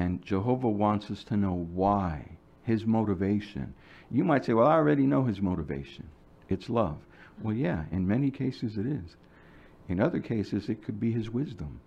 And 0.00 0.24
Jehovah 0.24 0.70
wants 0.70 1.10
us 1.10 1.24
to 1.24 1.36
know 1.36 1.66
why, 1.74 2.38
his 2.62 2.86
motivation. 2.86 3.74
You 4.10 4.24
might 4.24 4.46
say, 4.46 4.54
well, 4.54 4.66
I 4.66 4.72
already 4.72 5.06
know 5.06 5.24
his 5.24 5.42
motivation. 5.42 6.08
It's 6.48 6.70
love. 6.70 6.96
Well, 7.42 7.54
yeah, 7.54 7.84
in 7.92 8.08
many 8.08 8.30
cases 8.30 8.78
it 8.78 8.86
is. 8.86 9.16
In 9.88 10.00
other 10.00 10.20
cases, 10.20 10.70
it 10.70 10.82
could 10.82 10.98
be 10.98 11.12
his 11.12 11.28
wisdom 11.28 11.80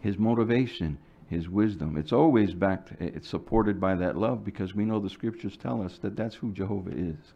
his 0.00 0.16
motivation, 0.16 0.96
his 1.28 1.50
wisdom. 1.50 1.98
It's 1.98 2.14
always 2.14 2.54
backed, 2.54 2.92
it's 2.98 3.28
supported 3.28 3.78
by 3.78 3.94
that 3.96 4.16
love 4.16 4.42
because 4.42 4.74
we 4.74 4.86
know 4.86 4.98
the 4.98 5.10
scriptures 5.10 5.58
tell 5.58 5.82
us 5.82 5.98
that 5.98 6.16
that's 6.16 6.36
who 6.36 6.52
Jehovah 6.52 6.92
is. 6.92 7.34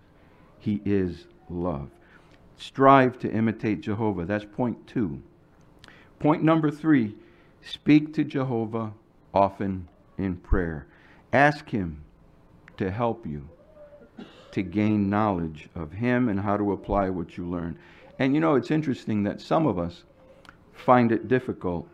He 0.59 0.81
is 0.87 1.27
love. 1.51 1.91
Strive 2.57 3.19
to 3.19 3.31
imitate 3.31 3.83
Jehovah. 3.83 4.25
That's 4.25 4.47
point 4.47 4.87
two. 4.87 5.23
Point 6.19 6.43
number 6.43 6.71
three 6.71 7.15
speak 7.61 8.15
to 8.15 8.25
Jehovah 8.25 8.95
often 9.35 9.89
in 10.19 10.37
prayer. 10.37 10.87
Ask 11.33 11.69
Him 11.71 12.05
to 12.77 12.91
help 12.91 13.27
you 13.27 13.49
to 14.53 14.63
gain 14.63 15.11
knowledge 15.11 15.69
of 15.75 15.93
Him 15.93 16.29
and 16.29 16.41
how 16.41 16.57
to 16.57 16.73
apply 16.73 17.11
what 17.11 17.37
you 17.37 17.49
learn. 17.49 17.79
And 18.19 18.35
you 18.35 18.41
know, 18.41 18.55
it's 18.55 18.71
interesting 18.71 19.25
that 19.25 19.41
some 19.41 19.67
of 19.67 19.79
us 19.79 20.05
find 20.73 21.11
it 21.11 21.29
difficult 21.29 21.89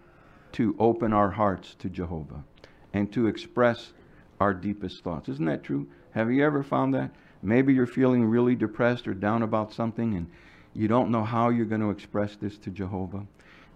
to 0.53 0.77
open 0.79 1.13
our 1.13 1.31
hearts 1.31 1.75
to 1.79 1.89
Jehovah 1.89 2.45
and 2.93 3.13
to 3.13 3.27
express 3.27 3.93
our 4.41 4.53
deepest 4.53 5.05
thoughts. 5.05 5.29
Isn't 5.29 5.47
that 5.47 5.63
true? 5.63 5.87
Have 6.13 6.31
you 6.31 6.45
ever 6.45 6.63
found 6.63 6.95
that? 6.95 7.11
Maybe 7.43 7.73
you're 7.73 7.87
feeling 7.87 8.25
really 8.27 8.55
depressed 8.55 9.07
or 9.07 9.15
down 9.15 9.43
about 9.43 9.73
something 9.73 10.15
and 10.15 10.31
you 10.75 10.89
don't 10.89 11.11
know 11.11 11.25
how 11.25 11.49
you're 11.49 11.67
going 11.67 11.81
to 11.81 11.91
express 11.91 12.37
this 12.37 12.57
to 12.59 12.71
Jehovah. 12.71 13.27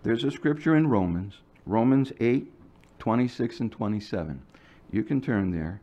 There's 0.02 0.24
a 0.24 0.30
scripture 0.30 0.76
in 0.76 0.88
Romans, 0.88 1.38
Romans 1.66 2.12
8, 2.20 2.52
26 3.04 3.60
and 3.60 3.70
27. 3.70 4.40
You 4.90 5.04
can 5.04 5.20
turn 5.20 5.50
there. 5.50 5.82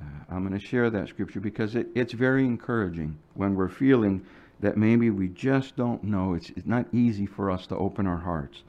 Uh, 0.00 0.04
I'm 0.30 0.46
going 0.46 0.56
to 0.56 0.64
share 0.64 0.90
that 0.90 1.08
scripture 1.08 1.40
because 1.40 1.74
it, 1.74 1.88
it's 1.96 2.12
very 2.12 2.44
encouraging 2.44 3.18
when 3.34 3.56
we're 3.56 3.68
feeling 3.68 4.24
that 4.60 4.76
maybe 4.76 5.10
we 5.10 5.26
just 5.26 5.74
don't 5.74 6.04
know. 6.04 6.34
It's, 6.34 6.50
it's 6.50 6.64
not 6.64 6.86
easy 6.92 7.26
for 7.26 7.50
us 7.50 7.66
to 7.66 7.76
open 7.76 8.06
our 8.06 8.18
hearts. 8.18 8.62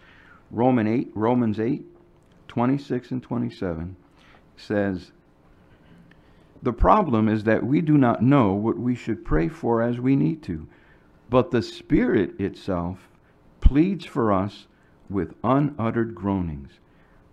Roman 0.49 0.87
8, 0.87 1.11
Romans 1.13 1.59
8, 1.59 1.85
26 2.47 3.11
and 3.11 3.21
27 3.21 3.95
says, 4.55 5.11
The 6.63 6.73
problem 6.73 7.29
is 7.29 7.43
that 7.43 7.63
we 7.63 7.81
do 7.81 7.95
not 7.95 8.23
know 8.23 8.53
what 8.53 8.79
we 8.79 8.95
should 8.95 9.23
pray 9.23 9.49
for 9.49 9.83
as 9.83 9.99
we 9.99 10.15
need 10.15 10.41
to, 10.43 10.67
but 11.29 11.51
the 11.51 11.61
Spirit 11.61 12.41
itself 12.41 13.07
pleads 13.61 14.03
for 14.03 14.33
us 14.33 14.65
with 15.11 15.35
unuttered 15.43 16.15
groanings. 16.15 16.79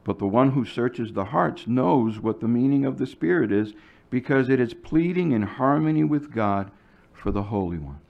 But 0.04 0.18
the 0.18 0.26
one 0.26 0.52
who 0.52 0.64
searches 0.64 1.12
the 1.12 1.24
hearts 1.26 1.66
knows 1.66 2.20
what 2.20 2.40
the 2.40 2.48
meaning 2.48 2.84
of 2.84 2.98
the 2.98 3.06
Spirit 3.06 3.50
is, 3.50 3.72
because 4.10 4.48
it 4.48 4.60
is 4.60 4.74
pleading 4.74 5.32
in 5.32 5.42
harmony 5.42 6.04
with 6.04 6.30
God 6.30 6.70
for 7.12 7.32
the 7.32 7.44
holy 7.44 7.78
ones. 7.78 8.00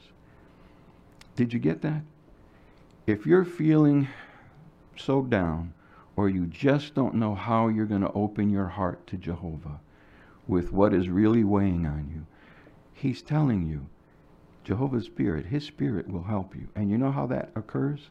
Did 1.36 1.52
you 1.52 1.58
get 1.58 1.82
that? 1.82 2.02
If 3.06 3.26
you're 3.26 3.44
feeling 3.44 4.08
so 4.96 5.22
down 5.22 5.72
or 6.16 6.28
you 6.28 6.46
just 6.46 6.94
don't 6.94 7.14
know 7.14 7.34
how 7.34 7.68
you're 7.68 7.86
going 7.86 8.00
to 8.02 8.12
open 8.12 8.50
your 8.50 8.68
heart 8.68 9.06
to 9.08 9.16
Jehovah 9.16 9.80
with 10.46 10.72
what 10.72 10.92
is 10.92 11.08
really 11.08 11.44
weighing 11.44 11.86
on 11.86 12.10
you, 12.12 12.26
He's 12.92 13.22
telling 13.22 13.66
you, 13.66 13.86
Jehovah's 14.62 15.06
Spirit, 15.06 15.46
His 15.46 15.64
Spirit 15.64 16.08
will 16.08 16.22
help 16.22 16.54
you. 16.54 16.68
And 16.74 16.90
you 16.90 16.98
know 16.98 17.12
how 17.12 17.26
that 17.26 17.50
occurs? 17.54 18.08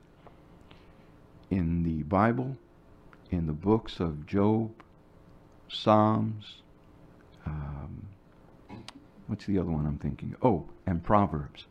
In 1.50 1.84
the 1.84 2.04
Bible, 2.04 2.58
in 3.34 3.48
the 3.48 3.54
books 3.54 4.00
of 4.00 4.26
Job, 4.26 4.72
Psalms, 5.68 6.62
um, 7.46 8.08
what's 9.28 9.46
the 9.46 9.58
other 9.58 9.72
one 9.72 9.86
I'm 9.86 9.98
thinking? 9.98 10.36
Oh, 10.42 10.66
and 10.86 11.04
Proverbs. 11.04 11.66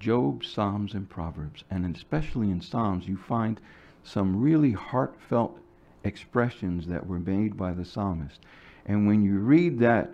Job, 0.00 0.44
Psalms, 0.44 0.94
and 0.94 1.08
Proverbs. 1.08 1.64
And 1.70 1.94
especially 1.94 2.50
in 2.50 2.60
Psalms, 2.60 3.06
you 3.06 3.16
find 3.16 3.60
some 4.02 4.40
really 4.40 4.72
heartfelt 4.72 5.58
expressions 6.04 6.86
that 6.88 7.06
were 7.06 7.20
made 7.20 7.56
by 7.56 7.72
the 7.72 7.84
psalmist. 7.84 8.40
And 8.86 9.06
when 9.06 9.22
you 9.22 9.38
read 9.38 9.78
that, 9.78 10.10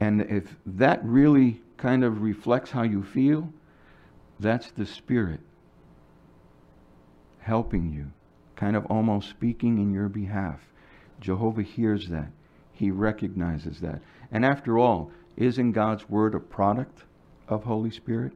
and 0.00 0.20
if 0.22 0.54
that 0.66 1.02
really 1.02 1.62
kind 1.78 2.04
of 2.04 2.20
reflects 2.20 2.70
how 2.70 2.82
you 2.82 3.02
feel, 3.02 3.50
that's 4.38 4.70
the 4.72 4.84
Spirit 4.84 5.40
helping 7.38 7.92
you, 7.92 8.10
kind 8.56 8.76
of 8.76 8.86
almost 8.86 9.30
speaking 9.30 9.78
in 9.78 9.92
your 9.92 10.08
behalf. 10.08 10.60
Jehovah 11.20 11.62
hears 11.62 12.08
that. 12.08 12.30
He 12.72 12.90
recognizes 12.90 13.80
that. 13.80 14.00
And 14.32 14.44
after 14.44 14.78
all, 14.78 15.10
isn't 15.36 15.72
God's 15.72 16.08
Word 16.08 16.34
a 16.34 16.40
product 16.40 17.04
of 17.48 17.64
Holy 17.64 17.90
Spirit? 17.90 18.32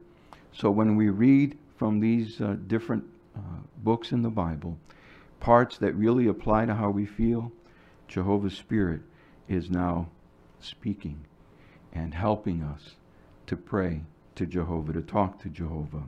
So 0.51 0.71
when 0.71 0.95
we 0.95 1.09
read 1.09 1.57
from 1.77 1.99
these 1.99 2.41
uh, 2.41 2.55
different 2.67 3.03
uh, 3.35 3.61
books 3.77 4.11
in 4.11 4.21
the 4.21 4.29
Bible, 4.29 4.77
parts 5.39 5.77
that 5.77 5.93
really 5.93 6.27
apply 6.27 6.65
to 6.65 6.75
how 6.75 6.89
we 6.89 7.05
feel, 7.05 7.51
Jehovah's 8.07 8.57
Spirit 8.57 9.01
is 9.47 9.69
now 9.69 10.09
speaking 10.59 11.25
and 11.93 12.13
helping 12.13 12.61
us 12.61 12.95
to 13.47 13.55
pray 13.55 14.01
to 14.35 14.45
Jehovah, 14.45 14.93
to 14.93 15.01
talk 15.01 15.41
to 15.41 15.49
Jehovah. 15.49 16.03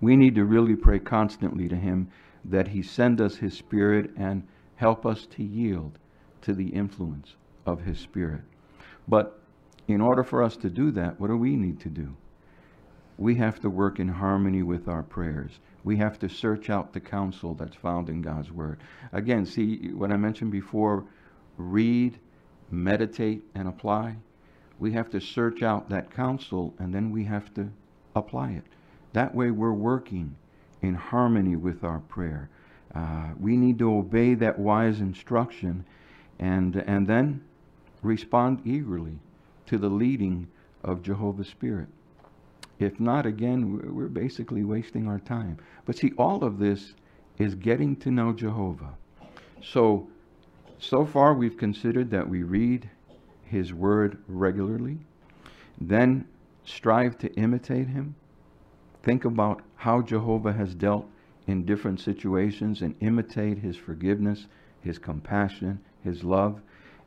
We 0.00 0.16
need 0.16 0.34
to 0.34 0.44
really 0.44 0.76
pray 0.76 0.98
constantly 0.98 1.68
to 1.68 1.76
Him 1.76 2.10
that 2.44 2.68
He 2.68 2.82
send 2.82 3.20
us 3.20 3.36
His 3.36 3.54
Spirit 3.54 4.10
and 4.16 4.46
help 4.76 5.06
us 5.06 5.26
to 5.26 5.42
yield 5.42 5.98
to 6.42 6.54
the 6.54 6.68
influence 6.68 7.36
of 7.66 7.82
His 7.82 7.98
Spirit. 7.98 8.42
But 9.06 9.40
in 9.88 10.00
order 10.00 10.24
for 10.24 10.42
us 10.42 10.56
to 10.58 10.70
do 10.70 10.90
that, 10.92 11.20
what 11.20 11.28
do 11.28 11.36
we 11.36 11.56
need 11.56 11.80
to 11.80 11.88
do? 11.88 12.16
We 13.18 13.34
have 13.36 13.60
to 13.60 13.70
work 13.70 14.00
in 14.00 14.08
harmony 14.08 14.62
with 14.62 14.88
our 14.88 15.02
prayers. 15.02 15.60
We 15.84 15.96
have 15.98 16.18
to 16.20 16.28
search 16.28 16.70
out 16.70 16.92
the 16.92 17.00
counsel 17.00 17.54
that's 17.54 17.76
found 17.76 18.08
in 18.08 18.22
God's 18.22 18.50
Word. 18.50 18.80
Again, 19.12 19.44
see 19.46 19.92
what 19.92 20.10
I 20.10 20.16
mentioned 20.16 20.50
before 20.50 21.04
read, 21.56 22.18
meditate, 22.70 23.42
and 23.54 23.68
apply. 23.68 24.16
We 24.78 24.92
have 24.92 25.10
to 25.10 25.20
search 25.20 25.62
out 25.62 25.88
that 25.90 26.10
counsel 26.10 26.74
and 26.78 26.94
then 26.94 27.10
we 27.10 27.24
have 27.24 27.52
to 27.54 27.68
apply 28.16 28.52
it. 28.52 28.64
That 29.12 29.34
way 29.34 29.50
we're 29.50 29.72
working 29.72 30.36
in 30.82 30.94
harmony 30.94 31.56
with 31.56 31.84
our 31.84 32.00
prayer. 32.00 32.50
Uh, 32.94 33.30
we 33.40 33.56
need 33.56 33.78
to 33.78 33.92
obey 33.92 34.34
that 34.34 34.58
wise 34.58 35.00
instruction 35.00 35.84
and, 36.38 36.76
and 36.86 37.06
then 37.06 37.42
respond 38.02 38.60
eagerly 38.66 39.18
to 39.66 39.78
the 39.78 39.88
leading 39.88 40.46
of 40.84 41.02
Jehovah's 41.02 41.48
Spirit. 41.48 41.88
If 42.78 42.98
not, 42.98 43.26
again, 43.26 43.94
we're 43.94 44.08
basically 44.08 44.64
wasting 44.64 45.06
our 45.06 45.20
time. 45.20 45.58
But 45.86 45.96
see, 45.96 46.12
all 46.18 46.42
of 46.42 46.58
this 46.58 46.94
is 47.38 47.54
getting 47.54 47.96
to 47.96 48.10
know 48.10 48.32
Jehovah. 48.32 48.94
So, 49.62 50.08
so 50.78 51.06
far 51.06 51.34
we've 51.34 51.56
considered 51.56 52.10
that 52.10 52.28
we 52.28 52.42
read 52.42 52.90
his 53.44 53.72
word 53.72 54.18
regularly, 54.26 54.98
then 55.80 56.26
strive 56.64 57.18
to 57.18 57.32
imitate 57.34 57.86
him. 57.86 58.14
Think 59.02 59.24
about 59.24 59.62
how 59.76 60.02
Jehovah 60.02 60.52
has 60.52 60.74
dealt 60.74 61.06
in 61.46 61.64
different 61.64 62.00
situations 62.00 62.82
and 62.82 62.94
imitate 63.00 63.58
his 63.58 63.76
forgiveness, 63.76 64.46
his 64.80 64.98
compassion, 64.98 65.80
his 66.04 66.22
love. 66.22 66.60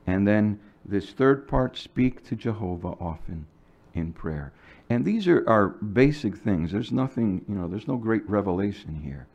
And 0.06 0.26
then 0.26 0.60
this 0.84 1.10
third 1.10 1.48
part, 1.48 1.76
speak 1.76 2.24
to 2.28 2.36
Jehovah 2.36 2.94
often 3.00 3.46
in 3.94 4.12
prayer. 4.12 4.52
And 4.88 5.04
these 5.04 5.26
are, 5.26 5.48
are 5.48 5.68
basic 5.68 6.36
things. 6.36 6.70
There's 6.70 6.92
nothing, 6.92 7.44
you 7.48 7.54
know, 7.54 7.66
there's 7.66 7.88
no 7.88 7.96
great 7.96 8.28
revelation 8.28 9.00
here. 9.02 9.26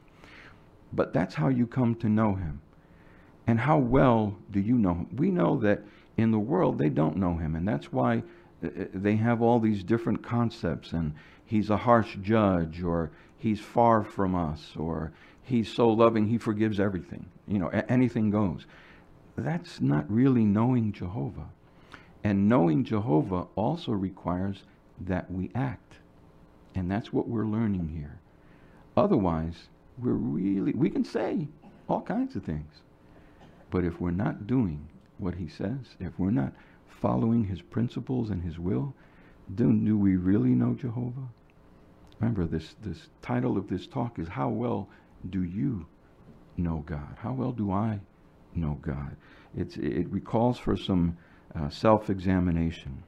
But 0.94 1.14
that's 1.14 1.36
how 1.36 1.50
you 1.50 1.68
come 1.68 1.96
to 1.96 2.10
know 2.10 2.36
him. 2.36 2.62
And 3.48 3.60
how 3.60 3.80
well 3.80 4.38
do 4.52 4.60
you 4.60 4.76
know 4.76 4.94
him? 4.94 5.08
We 5.16 5.32
know 5.32 5.58
that 5.58 5.82
in 6.16 6.32
the 6.32 6.40
world 6.40 6.78
they 6.78 6.90
don't 6.90 7.18
know 7.18 7.36
him. 7.36 7.56
And 7.56 7.68
that's 7.68 7.92
why 7.92 8.24
uh, 8.64 8.68
uh, 8.68 8.86
they 8.94 9.16
have 9.16 9.42
all 9.42 9.60
these 9.60 9.84
different 9.84 10.24
concepts. 10.24 10.94
And 10.94 11.14
he's 11.52 11.70
a 11.70 11.76
harsh 11.76 12.16
judge, 12.22 12.82
or 12.82 13.12
he's 13.38 13.60
far 13.60 14.06
from 14.06 14.34
us, 14.34 14.72
or 14.78 15.12
he's 15.44 15.70
so 15.70 15.90
loving 15.90 16.26
he 16.28 16.38
forgives 16.38 16.80
everything. 16.80 17.26
You 17.46 17.60
know, 17.60 17.68
anything 17.90 18.32
goes. 18.32 18.66
That's 19.36 19.82
not 19.82 20.10
really 20.10 20.46
knowing 20.46 20.94
Jehovah. 20.94 21.50
And 22.24 22.48
knowing 22.48 22.86
Jehovah 22.86 23.48
also 23.56 23.92
requires 23.92 24.64
that 25.02 25.30
we 25.30 25.52
act. 25.54 25.96
And 26.74 26.90
that's 26.90 27.12
what 27.12 27.28
we're 27.28 27.46
learning 27.46 27.90
here. 27.90 28.22
Otherwise, 28.96 29.68
we're 29.98 30.14
really, 30.14 30.72
we 30.72 30.90
can 30.90 31.04
say 31.04 31.50
all 31.90 32.02
kinds 32.02 32.38
of 32.38 32.46
things. 32.46 32.76
But 33.70 33.84
if 33.84 34.00
we're 34.00 34.12
not 34.12 34.48
doing 34.48 34.88
what 35.18 35.36
he 35.36 35.50
says, 35.50 35.98
if 36.00 36.18
we're 36.18 36.32
not 36.32 36.54
following 36.88 37.44
his 37.44 37.62
principles 37.62 38.30
and 38.30 38.42
his 38.42 38.58
will, 38.58 38.94
then 39.50 39.84
do 39.84 39.98
we 39.98 40.16
really 40.16 40.52
know 40.52 40.76
Jehovah? 40.76 41.28
Remember, 42.22 42.46
this, 42.46 42.76
this 42.84 43.10
title 43.24 43.58
of 43.58 43.68
this 43.68 43.88
talk 43.88 44.20
is 44.20 44.28
How 44.28 44.48
Well 44.48 44.88
Do 45.32 45.42
You 45.42 45.88
Know 46.56 46.84
God? 46.86 47.18
How 47.18 47.34
well 47.34 47.52
do 47.52 47.72
I 47.72 48.00
know 48.54 48.78
God? 48.84 49.16
It's, 49.58 49.76
it 49.78 50.08
recalls 50.12 50.60
for 50.60 50.78
some 50.78 51.18
uh, 51.56 51.70
self-examination. 51.70 53.02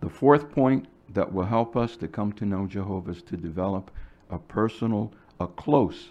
The 0.00 0.08
fourth 0.08 0.50
point 0.50 0.88
that 1.10 1.32
will 1.32 1.44
help 1.44 1.76
us 1.76 1.96
to 1.98 2.08
come 2.08 2.32
to 2.32 2.44
know 2.44 2.66
Jehovah 2.66 3.12
is 3.12 3.22
to 3.22 3.36
develop 3.36 3.92
a 4.28 4.38
personal, 4.38 5.12
a 5.38 5.46
close 5.46 6.08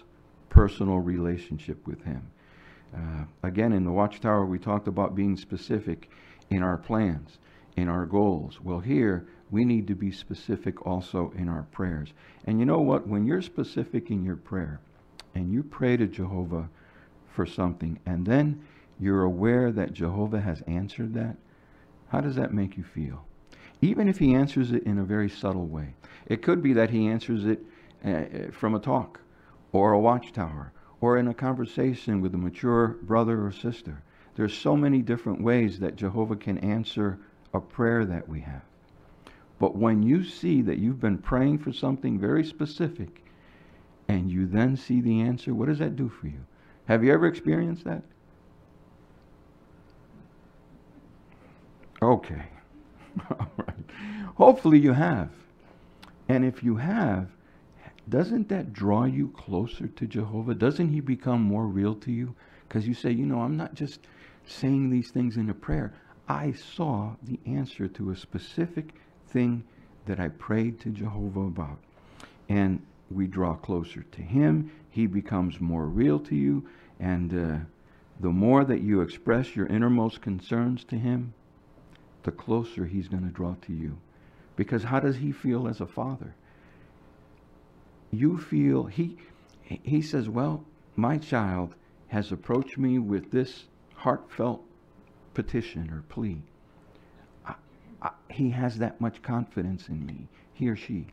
personal 0.48 1.00
relationship 1.00 1.86
with 1.86 2.02
him. 2.02 2.30
Uh, 2.96 3.24
again, 3.42 3.74
in 3.74 3.84
the 3.84 3.92
Watchtower, 3.92 4.46
we 4.46 4.58
talked 4.58 4.88
about 4.88 5.14
being 5.14 5.36
specific 5.36 6.08
in 6.48 6.62
our 6.62 6.78
plans, 6.78 7.38
in 7.80 7.88
our 7.88 8.04
goals. 8.04 8.60
Well, 8.62 8.80
here, 8.80 9.26
we 9.50 9.64
need 9.64 9.86
to 9.86 9.94
be 9.94 10.12
specific 10.12 10.86
also 10.86 11.32
in 11.34 11.48
our 11.48 11.62
prayers. 11.72 12.12
And 12.44 12.60
you 12.60 12.66
know 12.66 12.80
what? 12.80 13.08
When 13.08 13.24
you're 13.24 13.40
specific 13.40 14.10
in 14.10 14.22
your 14.22 14.36
prayer 14.36 14.80
and 15.34 15.50
you 15.50 15.62
pray 15.62 15.96
to 15.96 16.06
Jehovah 16.06 16.68
for 17.28 17.46
something, 17.46 17.98
and 18.04 18.26
then 18.26 18.62
you're 18.98 19.22
aware 19.22 19.72
that 19.72 19.94
Jehovah 19.94 20.40
has 20.40 20.62
answered 20.66 21.14
that, 21.14 21.36
how 22.08 22.20
does 22.20 22.36
that 22.36 22.52
make 22.52 22.76
you 22.76 22.84
feel? 22.84 23.24
Even 23.80 24.08
if 24.08 24.18
he 24.18 24.34
answers 24.34 24.72
it 24.72 24.82
in 24.82 24.98
a 24.98 25.04
very 25.04 25.30
subtle 25.30 25.66
way. 25.66 25.94
It 26.26 26.42
could 26.42 26.62
be 26.62 26.74
that 26.74 26.90
he 26.90 27.08
answers 27.08 27.46
it 27.46 27.60
uh, 28.04 28.50
from 28.52 28.74
a 28.74 28.78
talk 28.80 29.20
or 29.72 29.92
a 29.92 29.98
watchtower 29.98 30.72
or 31.00 31.16
in 31.16 31.28
a 31.28 31.34
conversation 31.34 32.20
with 32.20 32.34
a 32.34 32.38
mature 32.38 32.98
brother 33.02 33.46
or 33.46 33.52
sister. 33.52 34.02
There's 34.34 34.56
so 34.56 34.76
many 34.76 35.00
different 35.00 35.40
ways 35.40 35.78
that 35.78 35.96
Jehovah 35.96 36.36
can 36.36 36.58
answer 36.58 37.18
a 37.52 37.60
prayer 37.60 38.04
that 38.04 38.28
we 38.28 38.40
have. 38.40 38.62
But 39.58 39.76
when 39.76 40.02
you 40.02 40.24
see 40.24 40.62
that 40.62 40.78
you've 40.78 41.00
been 41.00 41.18
praying 41.18 41.58
for 41.58 41.72
something 41.72 42.18
very 42.18 42.44
specific 42.44 43.24
and 44.08 44.30
you 44.30 44.46
then 44.46 44.76
see 44.76 45.00
the 45.00 45.20
answer, 45.20 45.54
what 45.54 45.68
does 45.68 45.78
that 45.78 45.96
do 45.96 46.08
for 46.08 46.26
you? 46.26 46.40
Have 46.86 47.04
you 47.04 47.12
ever 47.12 47.26
experienced 47.26 47.84
that? 47.84 48.02
Okay. 52.02 52.42
All 53.30 53.50
right. 53.58 53.76
Hopefully 54.36 54.78
you 54.78 54.94
have. 54.94 55.30
And 56.28 56.44
if 56.44 56.62
you 56.62 56.76
have, 56.76 57.28
doesn't 58.08 58.48
that 58.48 58.72
draw 58.72 59.04
you 59.04 59.28
closer 59.28 59.86
to 59.86 60.06
Jehovah? 60.06 60.54
Doesn't 60.54 60.88
he 60.88 61.00
become 61.00 61.42
more 61.42 61.66
real 61.66 61.94
to 61.96 62.10
you? 62.10 62.34
Because 62.66 62.86
you 62.88 62.94
say, 62.94 63.10
you 63.10 63.26
know, 63.26 63.40
I'm 63.40 63.56
not 63.56 63.74
just 63.74 64.00
saying 64.46 64.90
these 64.90 65.10
things 65.10 65.36
in 65.36 65.50
a 65.50 65.54
prayer. 65.54 65.92
I 66.30 66.52
saw 66.52 67.16
the 67.24 67.40
answer 67.44 67.88
to 67.88 68.12
a 68.12 68.16
specific 68.16 68.94
thing 69.26 69.64
that 70.06 70.20
I 70.20 70.28
prayed 70.28 70.78
to 70.78 70.90
Jehovah 70.90 71.40
about. 71.40 71.80
And 72.48 72.86
we 73.10 73.26
draw 73.26 73.54
closer 73.54 74.04
to 74.04 74.22
him. 74.22 74.70
He 74.90 75.08
becomes 75.08 75.60
more 75.60 75.86
real 75.86 76.20
to 76.20 76.36
you. 76.36 76.68
And 77.00 77.34
uh, 77.34 77.64
the 78.20 78.28
more 78.28 78.64
that 78.64 78.80
you 78.80 79.00
express 79.00 79.56
your 79.56 79.66
innermost 79.66 80.20
concerns 80.20 80.84
to 80.84 80.96
him, 80.96 81.34
the 82.22 82.30
closer 82.30 82.86
he's 82.86 83.08
going 83.08 83.24
to 83.24 83.34
draw 83.34 83.56
to 83.62 83.72
you. 83.72 83.98
Because 84.54 84.84
how 84.84 85.00
does 85.00 85.16
he 85.16 85.32
feel 85.32 85.66
as 85.66 85.80
a 85.80 85.86
father? 85.86 86.36
You 88.12 88.38
feel, 88.38 88.84
he, 88.84 89.18
he 89.64 90.00
says, 90.00 90.28
well, 90.28 90.64
my 90.94 91.18
child 91.18 91.74
has 92.06 92.30
approached 92.30 92.78
me 92.78 93.00
with 93.00 93.32
this 93.32 93.64
heartfelt 93.96 94.64
petition 95.34 95.90
or 95.90 96.02
plea. 96.08 96.42
I, 97.46 97.54
I, 98.02 98.10
he 98.30 98.50
has 98.50 98.78
that 98.78 99.00
much 99.00 99.22
confidence 99.22 99.88
in 99.88 100.04
me, 100.04 100.28
he 100.52 100.68
or 100.68 100.76
she. 100.76 101.06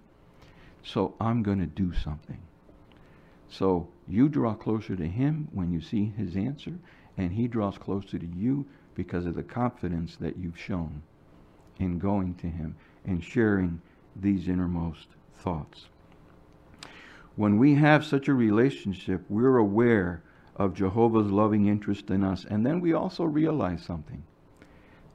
So 0.83 1.15
I'm 1.19 1.43
going 1.43 1.59
to 1.59 1.65
do 1.65 1.93
something. 1.93 2.39
So 3.49 3.87
you 4.07 4.29
draw 4.29 4.53
closer 4.53 4.95
to 4.95 5.07
him 5.07 5.47
when 5.51 5.71
you 5.71 5.81
see 5.81 6.13
his 6.17 6.35
answer, 6.35 6.73
and 7.17 7.31
he 7.31 7.47
draws 7.47 7.77
closer 7.77 8.17
to 8.17 8.27
you 8.27 8.65
because 8.95 9.25
of 9.25 9.35
the 9.35 9.43
confidence 9.43 10.15
that 10.17 10.37
you've 10.37 10.59
shown 10.59 11.01
in 11.79 11.99
going 11.99 12.35
to 12.35 12.47
him 12.47 12.75
and 13.05 13.23
sharing 13.23 13.81
these 14.15 14.47
innermost 14.47 15.07
thoughts. 15.37 15.87
When 17.35 17.57
we 17.59 17.75
have 17.75 18.03
such 18.03 18.27
a 18.27 18.33
relationship, 18.33 19.21
we're 19.29 19.57
aware 19.57 20.23
of 20.57 20.73
Jehovah's 20.73 21.31
loving 21.31 21.67
interest 21.67 22.09
in 22.09 22.23
us. 22.23 22.43
And 22.43 22.65
then 22.65 22.81
we 22.81 22.91
also 22.91 23.23
realize 23.23 23.83
something 23.83 24.23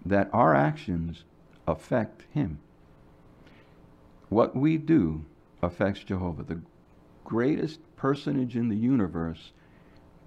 that 0.06 0.30
our 0.32 0.54
actions 0.54 1.24
affect 1.66 2.22
him. 2.32 2.58
What 4.28 4.56
we 4.56 4.78
do 4.78 5.24
affects 5.62 6.02
Jehovah. 6.04 6.44
The 6.44 6.60
greatest 7.24 7.80
personage 7.96 8.56
in 8.56 8.68
the 8.68 8.76
universe, 8.76 9.52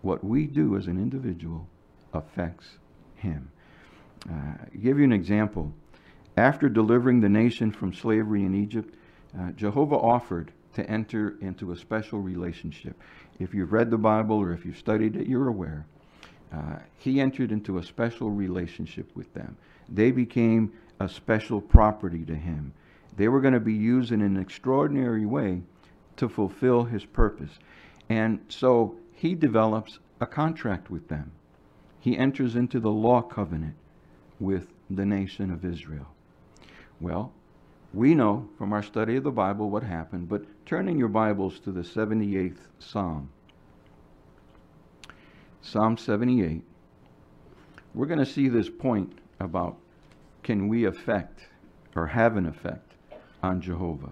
what 0.02 0.24
we 0.24 0.46
do 0.46 0.78
as 0.78 0.88
an 0.88 0.98
individual 0.98 1.68
affects 2.14 2.78
him. 3.16 3.52
Uh, 4.30 4.66
give 4.82 4.98
you 4.98 5.04
an 5.04 5.12
example. 5.12 5.74
After 6.38 6.68
delivering 6.68 7.22
the 7.22 7.30
nation 7.30 7.72
from 7.72 7.94
slavery 7.94 8.44
in 8.44 8.54
Egypt, 8.54 8.94
uh, 9.38 9.52
Jehovah 9.52 9.96
offered 9.96 10.52
to 10.76 10.90
enter 10.90 11.36
into 11.42 11.72
a 11.72 11.78
special 11.78 12.20
relationship. 12.20 12.96
If 13.40 13.54
you've 13.54 13.74
read 13.74 13.90
the 13.90 13.98
Bible 13.98 14.38
or 14.38 14.54
if 14.54 14.66
you've 14.66 14.78
studied 14.78 15.16
it, 15.16 15.28
you're 15.28 15.48
aware. 15.48 15.86
Uh, 16.54 16.78
he 16.98 17.20
entered 17.20 17.52
into 17.52 17.78
a 17.78 17.84
special 17.84 18.30
relationship 18.30 19.10
with 19.16 19.34
them. 19.34 19.58
They 19.90 20.12
became 20.12 20.72
a 21.00 21.10
special 21.10 21.60
property 21.60 22.24
to 22.26 22.36
him. 22.36 22.74
They 23.18 23.28
were 23.28 23.42
going 23.42 23.54
to 23.54 23.60
be 23.60 23.74
used 23.74 24.12
in 24.12 24.22
an 24.22 24.38
extraordinary 24.38 25.26
way 25.26 25.64
to 26.18 26.30
fulfill 26.30 26.84
his 26.84 27.04
purpose. 27.06 27.60
And 28.10 28.40
so 28.48 28.96
he 29.14 29.36
develops 29.36 30.00
a 30.22 30.26
contract 30.26 30.90
with 30.90 31.08
them 31.10 31.32
he 32.06 32.20
enters 32.20 32.56
into 32.56 32.80
the 32.80 32.92
law 32.92 33.20
covenant 33.20 33.74
with 34.40 34.68
the 34.92 35.08
nation 35.08 35.50
of 35.50 35.66
Israel. 35.66 36.06
Well, 37.02 37.34
we 37.96 38.14
know 38.14 38.50
from 38.58 38.74
our 38.74 38.84
study 38.84 39.16
of 39.16 39.24
the 39.24 39.32
Bible 39.32 39.70
what 39.70 39.82
happened, 39.82 40.28
but 40.28 40.44
turn 40.66 40.90
in 40.90 41.00
your 41.00 41.08
Bibles 41.08 41.60
to 41.62 41.72
the 41.72 41.82
78th 41.82 42.58
Psalm. 42.78 43.30
Psalm 45.62 45.98
78. 45.98 46.62
We're 47.94 48.06
going 48.06 48.20
to 48.20 48.26
see 48.26 48.50
this 48.50 48.70
point 48.70 49.18
about 49.40 49.78
can 50.44 50.68
we 50.68 50.84
affect 50.84 51.48
or 51.96 52.08
have 52.08 52.36
an 52.36 52.46
effect 52.46 52.92
on 53.42 53.62
Jehovah. 53.62 54.12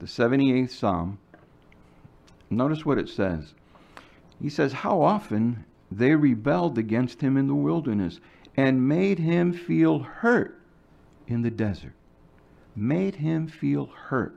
The 0.00 0.06
78th 0.06 0.70
Psalm, 0.70 1.18
notice 2.48 2.86
what 2.86 2.98
it 2.98 3.10
says. 3.10 3.52
He 4.40 4.48
says, 4.48 4.72
How 4.72 5.02
often 5.02 5.66
they 5.92 6.14
rebelled 6.14 6.78
against 6.78 7.20
him 7.20 7.36
in 7.36 7.48
the 7.48 7.54
wilderness 7.54 8.18
and 8.56 8.88
made 8.88 9.18
him 9.18 9.52
feel 9.52 9.98
hurt 9.98 10.58
in 11.26 11.42
the 11.42 11.50
desert. 11.50 11.92
Made 12.80 13.16
him 13.16 13.48
feel 13.48 13.86
hurt. 13.86 14.36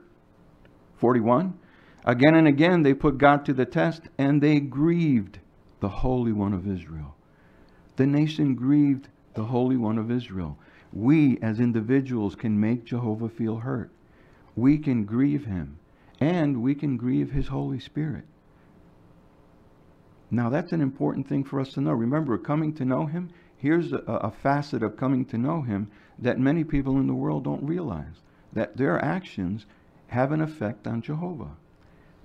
41. 0.96 1.56
Again 2.04 2.34
and 2.34 2.48
again 2.48 2.82
they 2.82 2.92
put 2.92 3.16
God 3.16 3.44
to 3.44 3.52
the 3.52 3.64
test 3.64 4.08
and 4.18 4.42
they 4.42 4.58
grieved 4.58 5.38
the 5.78 5.88
Holy 5.88 6.32
One 6.32 6.52
of 6.52 6.66
Israel. 6.66 7.14
The 7.94 8.06
nation 8.06 8.56
grieved 8.56 9.06
the 9.34 9.44
Holy 9.44 9.76
One 9.76 9.96
of 9.96 10.10
Israel. 10.10 10.58
We 10.92 11.38
as 11.40 11.60
individuals 11.60 12.34
can 12.34 12.58
make 12.58 12.84
Jehovah 12.84 13.28
feel 13.28 13.58
hurt. 13.58 13.92
We 14.56 14.76
can 14.76 15.04
grieve 15.04 15.44
him 15.44 15.78
and 16.18 16.62
we 16.62 16.74
can 16.74 16.96
grieve 16.96 17.30
his 17.30 17.46
Holy 17.46 17.78
Spirit. 17.78 18.24
Now, 20.32 20.48
that's 20.48 20.72
an 20.72 20.80
important 20.80 21.28
thing 21.28 21.44
for 21.44 21.60
us 21.60 21.74
to 21.74 21.80
know. 21.80 21.92
Remember, 21.92 22.36
coming 22.38 22.74
to 22.74 22.84
know 22.84 23.06
him, 23.06 23.30
here's 23.56 23.92
a, 23.92 23.98
a, 23.98 24.32
facet 24.32 24.82
of 24.82 24.96
coming 24.96 25.26
to 25.26 25.38
know 25.38 25.62
him 25.62 25.92
that 26.18 26.40
many 26.40 26.64
people 26.64 26.96
in 26.98 27.06
the 27.06 27.14
world 27.14 27.44
don't 27.44 27.62
realize 27.62 28.22
that 28.52 28.76
their 28.76 29.02
actions 29.02 29.66
have 30.08 30.32
an 30.32 30.40
effect 30.40 30.86
on 30.86 31.02
Jehovah. 31.02 31.56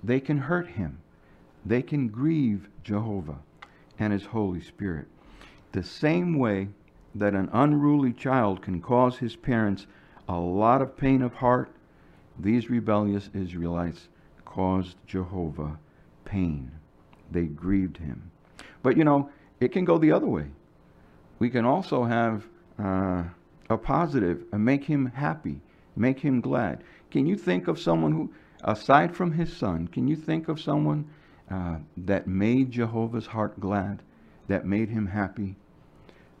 They 0.02 0.20
can 0.20 0.38
hurt 0.38 0.68
him, 0.68 0.98
they 1.64 1.82
can 1.82 2.08
grieve 2.08 2.68
Jehovah 2.84 3.38
and 3.98 4.12
his 4.12 4.26
Holy 4.26 4.60
Spirit. 4.60 5.06
The 5.72 5.82
same 5.82 6.38
way 6.38 6.68
that 7.14 7.34
an 7.34 7.48
unruly 7.52 8.12
child 8.12 8.62
can 8.62 8.80
cause 8.80 9.18
his 9.18 9.36
parents 9.36 9.86
a 10.28 10.38
lot 10.38 10.82
of 10.82 10.96
pain 10.96 11.22
of 11.22 11.34
heart, 11.34 11.70
these 12.38 12.70
rebellious 12.70 13.30
Israelites 13.34 14.08
caused 14.44 14.96
Jehovah 15.06 15.78
pain. 16.24 16.70
They 17.30 17.44
grieved 17.44 17.96
him. 17.96 18.30
But 18.82 18.96
you 18.96 19.04
know, 19.04 19.30
it 19.60 19.72
can 19.72 19.84
go 19.84 19.98
the 19.98 20.12
other 20.12 20.26
way. 20.26 20.46
We 21.38 21.50
can 21.50 21.64
also 21.64 22.04
have 22.04 22.46
uh, 22.78 23.24
a 23.70 23.76
positive 23.76 24.44
and 24.52 24.64
make 24.64 24.84
him 24.84 25.06
happy, 25.06 25.60
make 25.98 26.20
him 26.20 26.40
glad. 26.40 26.82
Can 27.10 27.26
you 27.26 27.36
think 27.36 27.68
of 27.68 27.78
someone 27.78 28.12
who, 28.12 28.30
aside 28.64 29.14
from 29.14 29.32
his 29.32 29.54
son, 29.56 29.88
can 29.88 30.06
you 30.06 30.16
think 30.16 30.48
of 30.48 30.60
someone 30.60 31.08
uh, 31.50 31.78
that 31.96 32.26
made 32.26 32.70
Jehovah's 32.70 33.26
heart 33.26 33.58
glad, 33.58 34.02
that 34.48 34.66
made 34.66 34.88
him 34.88 35.06
happy? 35.06 35.56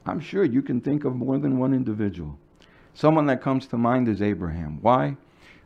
I'm 0.06 0.20
sure 0.20 0.44
you 0.44 0.62
can 0.62 0.80
think 0.80 1.04
of 1.04 1.14
more 1.14 1.38
than 1.38 1.58
one 1.58 1.74
individual. 1.74 2.38
Someone 2.94 3.26
that 3.26 3.42
comes 3.42 3.66
to 3.68 3.76
mind 3.76 4.08
is 4.08 4.22
Abraham. 4.22 4.78
Why? 4.80 5.16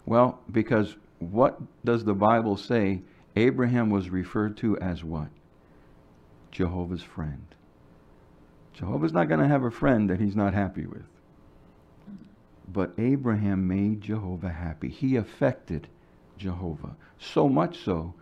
Well, 0.04 0.40
because 0.50 0.96
what 1.18 1.60
does 1.84 2.04
the 2.04 2.14
Bible 2.14 2.56
say 2.56 3.02
Abraham 3.36 3.90
was 3.90 4.10
referred 4.10 4.56
to 4.58 4.76
as 4.78 5.04
what? 5.04 5.28
Jehovah's 6.50 7.02
friend. 7.02 7.46
Jehovah's 8.72 9.12
not 9.12 9.28
going 9.28 9.40
to 9.40 9.48
have 9.48 9.64
a 9.64 9.70
friend 9.70 10.10
that 10.10 10.20
he's 10.20 10.36
not 10.36 10.54
happy 10.54 10.86
with. 10.86 11.04
But 12.68 12.92
Abraham 12.98 13.66
made 13.66 14.00
Jehovah 14.00 14.50
happy. 14.50 14.88
He 14.88 15.16
affected 15.16 15.88
Jehovah. 16.38 16.96
So 17.18 17.48
much 17.48 17.78
so 17.78 18.14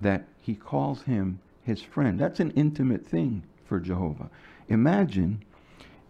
that 0.00 0.26
he 0.40 0.54
calls 0.54 1.02
him 1.02 1.40
his 1.62 1.82
friend. 1.82 2.18
That's 2.18 2.40
an 2.40 2.50
intimate 2.52 3.06
thing 3.06 3.42
for 3.64 3.80
Jehovah. 3.80 4.30
Imagine 4.68 5.42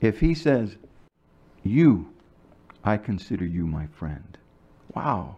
if 0.01 0.21
he 0.21 0.35
says, 0.35 0.77
You, 1.63 2.13
I 2.85 2.97
consider 2.97 3.45
you 3.45 3.67
my 3.67 3.87
friend. 3.87 4.37
Wow. 4.95 5.37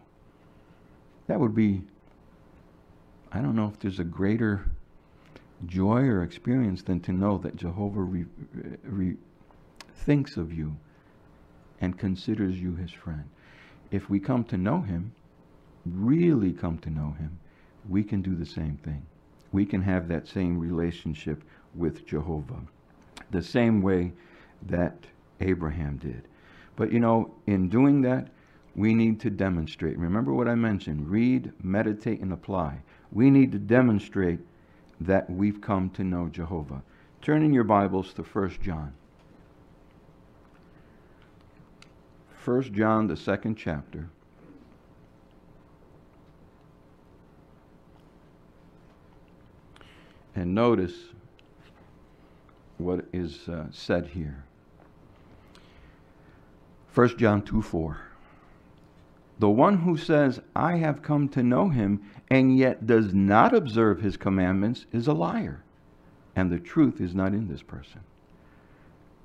That 1.27 1.41
would 1.41 1.55
be 1.55 1.83
I 3.31 3.41
don't 3.41 3.57
know 3.57 3.69
if 3.69 3.79
there's 3.81 4.01
a 4.01 4.05
greater 4.05 4.65
joy 5.67 6.03
or 6.03 6.23
experience 6.23 6.83
than 6.83 7.01
to 7.01 7.13
know 7.13 7.39
that 7.39 7.57
Jehovah 7.57 8.01
re, 8.01 8.25
re, 8.83 9.17
thinks 9.95 10.37
of 10.37 10.53
you 10.53 10.77
and 11.81 11.99
considers 11.99 12.61
you 12.61 12.75
his 12.75 12.91
friend. 12.91 13.25
If 13.91 14.11
we 14.11 14.21
come 14.21 14.45
to 14.45 14.57
know 14.57 14.81
him, 14.81 15.13
really 15.87 16.53
come 16.53 16.79
to 16.79 16.91
know 16.91 17.15
him, 17.19 17.39
we 17.89 18.03
can 18.03 18.23
do 18.23 18.35
the 18.35 18.47
same 18.47 18.77
thing. 18.77 19.07
We 19.53 19.65
can 19.65 19.83
have 19.83 20.09
that 20.09 20.29
same 20.29 20.59
relationship 20.59 21.43
with 21.75 22.07
Jehovah, 22.07 22.61
the 23.31 23.43
same 23.43 23.81
way 23.81 24.13
that 24.67 24.97
Abraham 25.41 25.97
did. 25.97 26.29
But 26.77 26.93
you 26.93 27.01
know, 27.01 27.35
in 27.47 27.69
doing 27.69 28.03
that, 28.03 28.29
we 28.77 28.95
need 28.95 29.21
to 29.21 29.31
demonstrate. 29.31 29.99
Remember 29.99 30.35
what 30.35 30.49
I 30.49 30.55
mentioned 30.55 31.09
read, 31.09 31.53
meditate, 31.63 32.21
and 32.21 32.33
apply 32.33 32.83
we 33.11 33.31
need 33.31 33.53
to 33.53 33.59
demonstrate 33.59 34.41
that 35.01 35.31
we've 35.31 35.61
come 35.61 35.91
to 35.91 36.05
know 36.05 36.29
Jehovah. 36.29 36.83
Turn 37.23 37.43
in 37.43 37.53
your 37.53 37.65
Bibles 37.65 38.13
to 38.15 38.23
1 38.23 38.59
John. 38.63 38.93
1 42.45 42.75
John, 42.75 43.07
the 43.07 43.17
second 43.17 43.57
chapter. 43.57 44.09
And 50.35 50.55
notice 50.55 50.95
what 52.79 53.05
is 53.13 53.49
uh, 53.49 53.67
said 53.71 54.07
here. 54.09 54.45
1 56.95 57.19
John 57.19 57.43
2 57.43 57.61
4. 57.61 58.01
The 59.41 59.49
one 59.49 59.79
who 59.79 59.97
says, 59.97 60.41
I 60.57 60.77
have 60.77 61.03
come 61.03 61.29
to 61.31 61.43
know 61.43 61.69
him, 61.69 62.03
and 62.31 62.57
yet 62.57 62.87
does 62.87 63.15
not 63.15 63.55
observe 63.55 64.01
his 64.01 64.17
commandments 64.17 64.87
is 64.93 65.07
a 65.07 65.13
liar. 65.13 65.63
And 66.35 66.51
the 66.51 66.59
truth 66.59 67.01
is 67.01 67.15
not 67.15 67.33
in 67.33 67.49
this 67.49 67.63
person. 67.63 68.01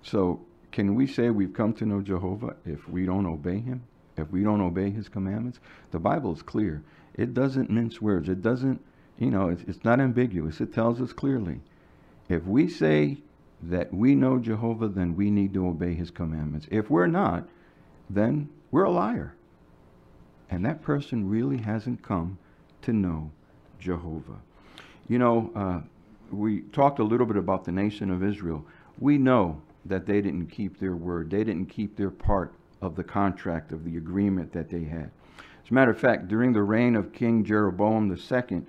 So, 0.04 0.42
can 0.74 0.96
we 0.96 1.06
say 1.06 1.30
we've 1.30 1.54
come 1.54 1.72
to 1.74 1.86
know 1.86 2.02
Jehovah 2.02 2.56
if 2.66 2.90
we 2.90 3.06
don't 3.06 3.28
obey 3.28 3.60
him? 3.60 3.84
If 4.18 4.32
we 4.32 4.44
don't 4.44 4.60
obey 4.60 4.90
his 4.90 5.08
commandments? 5.08 5.60
The 5.92 6.00
Bible 6.00 6.34
is 6.34 6.42
clear. 6.42 6.84
It 7.14 7.36
doesn't 7.36 7.70
mince 7.70 8.02
words. 8.02 8.28
It 8.28 8.42
doesn't, 8.42 8.84
you 9.20 9.30
know, 9.30 9.50
it's, 9.50 9.62
it's 9.68 9.84
not 9.86 10.02
ambiguous. 10.02 10.60
It 10.60 10.74
tells 10.74 11.00
us 11.00 11.14
clearly. 11.14 11.62
If 12.28 12.44
we 12.46 12.68
say 12.68 13.20
that 13.62 13.94
we 13.94 14.16
know 14.16 14.40
Jehovah, 14.40 14.88
then 14.88 15.16
we 15.16 15.30
need 15.30 15.54
to 15.54 15.68
obey 15.68 15.94
his 15.94 16.10
commandments. 16.10 16.68
If 16.72 16.90
we're 16.90 17.08
not, 17.08 17.48
then 18.10 18.50
we're 18.72 18.86
a 18.86 18.92
liar. 18.92 19.36
And 20.50 20.66
that 20.66 20.82
person 20.82 21.30
really 21.30 21.58
hasn't 21.58 22.02
come 22.02 22.40
to 22.82 22.94
know 22.94 23.32
Jehovah. 23.80 24.40
You 25.08 25.20
know, 25.20 25.52
uh, 25.56 25.82
we 26.36 26.62
talked 26.62 26.98
a 26.98 27.04
little 27.04 27.28
bit 27.28 27.38
about 27.38 27.64
the 27.64 27.72
nation 27.72 28.10
of 28.10 28.24
Israel. 28.24 28.66
We 28.98 29.20
know 29.20 29.62
that 29.86 30.06
they 30.06 30.22
didn't 30.22 30.48
keep 30.48 30.80
their 30.80 30.96
word, 30.96 31.30
they 31.30 31.44
didn't 31.44 31.68
keep 31.68 31.96
their 31.96 32.10
part 32.10 32.54
of 32.82 32.96
the 32.96 33.04
contract, 33.04 33.72
of 33.72 33.84
the 33.84 33.98
agreement 33.98 34.52
that 34.54 34.70
they 34.70 34.84
had. 34.84 35.12
As 35.64 35.72
a 35.72 35.74
matter 35.74 35.92
of 35.92 36.00
fact, 36.00 36.28
during 36.28 36.52
the 36.52 36.64
reign 36.64 36.96
of 36.96 37.14
King 37.14 37.44
Jeroboam 37.44 38.12
II, 38.12 38.62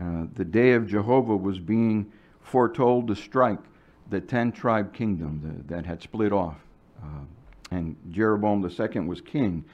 uh, 0.00 0.26
the 0.34 0.44
day 0.44 0.72
of 0.72 0.86
Jehovah 0.86 1.36
was 1.36 1.58
being 1.58 2.12
foretold 2.40 3.08
to 3.08 3.16
strike 3.16 3.60
the 4.10 4.20
10 4.20 4.52
tribe 4.52 4.92
kingdom 4.92 5.40
that, 5.42 5.68
that 5.68 5.86
had 5.86 6.02
split 6.02 6.32
off. 6.32 6.56
Uh, 7.02 7.24
and 7.70 7.96
Jeroboam 8.10 8.62
II 8.62 9.00
was 9.00 9.20
king. 9.20 9.64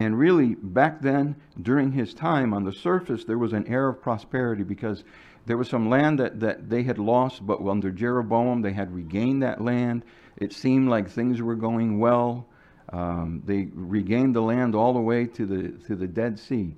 And 0.00 0.18
really, 0.18 0.54
back 0.54 1.00
then, 1.00 1.34
during 1.62 1.92
his 1.92 2.14
time, 2.14 2.54
on 2.54 2.64
the 2.64 2.72
surface, 2.72 3.24
there 3.24 3.38
was 3.38 3.52
an 3.52 3.66
air 3.66 3.88
of 3.88 4.00
prosperity 4.00 4.62
because 4.62 5.02
there 5.46 5.56
was 5.56 5.68
some 5.68 5.88
land 5.88 6.18
that, 6.18 6.40
that 6.40 6.68
they 6.68 6.82
had 6.82 6.98
lost, 6.98 7.44
but 7.46 7.60
under 7.60 7.90
Jeroboam, 7.90 8.62
they 8.62 8.72
had 8.72 8.94
regained 8.94 9.42
that 9.42 9.60
land. 9.62 10.04
It 10.38 10.52
seemed 10.52 10.88
like 10.88 11.08
things 11.08 11.42
were 11.42 11.56
going 11.56 11.98
well. 11.98 12.46
Um, 12.92 13.42
they 13.44 13.68
regained 13.74 14.34
the 14.34 14.40
land 14.40 14.74
all 14.74 14.94
the 14.94 15.00
way 15.00 15.26
to 15.26 15.46
the, 15.46 15.68
to 15.86 15.96
the 15.96 16.06
Dead 16.06 16.38
Sea. 16.38 16.74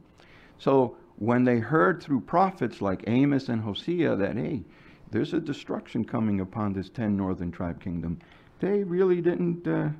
So 0.58 0.96
when 1.18 1.44
they 1.44 1.58
heard 1.58 2.02
through 2.02 2.22
prophets 2.22 2.80
like 2.80 3.04
Amos 3.06 3.48
and 3.48 3.60
Hosea 3.60 4.16
that, 4.16 4.36
hey, 4.36 4.62
there's 5.10 5.34
a 5.34 5.40
destruction 5.40 6.04
coming 6.04 6.40
upon 6.40 6.72
this 6.72 6.88
10 6.88 7.16
northern 7.16 7.52
tribe 7.52 7.82
kingdom, 7.82 8.18
they 8.60 8.82
really 8.82 9.20
didn't, 9.20 9.66
uh, 9.66 9.90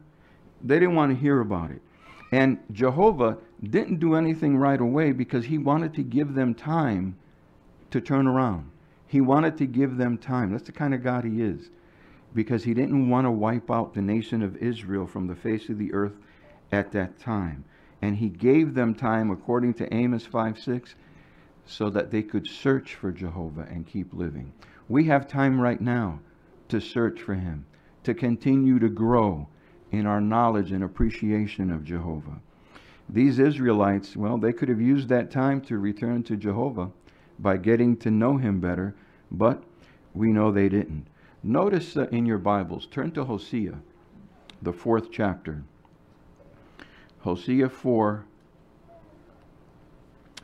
they 0.63 0.79
didn't 0.79 0.95
want 0.95 1.13
to 1.13 1.21
hear 1.21 1.41
about 1.41 1.71
it. 1.71 1.83
And 2.33 2.59
Jehovah 2.73 3.39
didn't 3.63 3.99
do 3.99 4.15
anything 4.15 4.57
right 4.57 4.81
away 4.81 5.13
because 5.13 5.45
he 5.45 5.59
wanted 5.59 5.95
to 5.95 6.03
give 6.03 6.35
them 6.35 6.55
time 6.55 7.17
to 7.91 8.01
turn 8.01 8.27
around. 8.27 8.71
He 9.07 9.21
wanted 9.21 9.59
to 9.59 9.67
give 9.67 9.97
them 9.97 10.17
time. 10.17 10.53
That's 10.53 10.67
the 10.67 10.73
kind 10.73 10.95
of 10.95 11.03
God 11.03 11.25
he 11.25 11.43
is. 11.43 11.71
Because 12.35 12.65
he 12.65 12.75
didn't 12.75 13.09
want 13.09 13.27
to 13.27 13.31
wipe 13.31 13.71
out 13.71 13.95
the 13.95 14.03
nation 14.03 14.43
of 14.43 14.57
Israel 14.57 15.07
from 15.07 15.27
the 15.27 15.35
face 15.35 15.69
of 15.69 15.79
the 15.79 15.93
earth 15.93 16.17
at 16.71 16.93
that 16.93 17.19
time. 17.19 17.65
And 18.03 18.17
he 18.17 18.29
gave 18.29 18.75
them 18.75 18.95
time, 18.95 19.31
according 19.31 19.75
to 19.75 19.95
Amos 19.95 20.25
5 20.25 20.59
6, 20.59 20.95
so 21.67 21.91
that 21.91 22.11
they 22.11 22.23
could 22.23 22.47
search 22.47 22.95
for 22.95 23.13
Jehovah 23.13 23.67
and 23.71 23.87
keep 23.87 24.15
living. 24.15 24.53
We 24.89 25.05
have 25.05 25.29
time 25.29 25.61
right 25.61 25.81
now 25.81 26.21
to 26.69 26.81
search 26.81 27.21
for 27.21 27.35
him, 27.35 27.67
to 28.05 28.15
continue 28.15 28.79
to 28.79 28.89
grow, 28.89 29.49
in 29.91 30.07
our 30.07 30.21
knowledge 30.21 30.73
and 30.73 30.85
appreciation 30.85 31.71
of 31.71 31.85
Jehovah. 31.85 32.41
these 33.09 33.41
Israelites, 33.41 34.17
well, 34.17 34.39
they 34.39 34.53
could 34.53 34.69
have 34.69 34.81
used 34.81 35.09
that 35.09 35.33
time 35.33 35.61
to 35.63 35.79
return 35.79 36.23
to 36.23 36.37
Jehovah 36.37 36.91
by 37.41 37.57
getting 37.57 37.97
to 37.97 38.11
know 38.11 38.37
him 38.37 38.61
better, 38.61 38.95
but 39.33 39.65
we 40.15 40.33
know 40.33 40.53
they 40.53 40.69
didn't. 40.69 41.09
Notice 41.43 41.97
uh, 41.97 42.07
in 42.09 42.27
your 42.27 42.39
Bibles, 42.39 42.87
turn 42.87 43.13
to 43.13 43.25
Hosea, 43.25 43.79
the 44.61 44.73
fourth 44.73 45.11
chapter. 45.11 45.63
Hosea 47.21 47.69
4, 47.69 48.27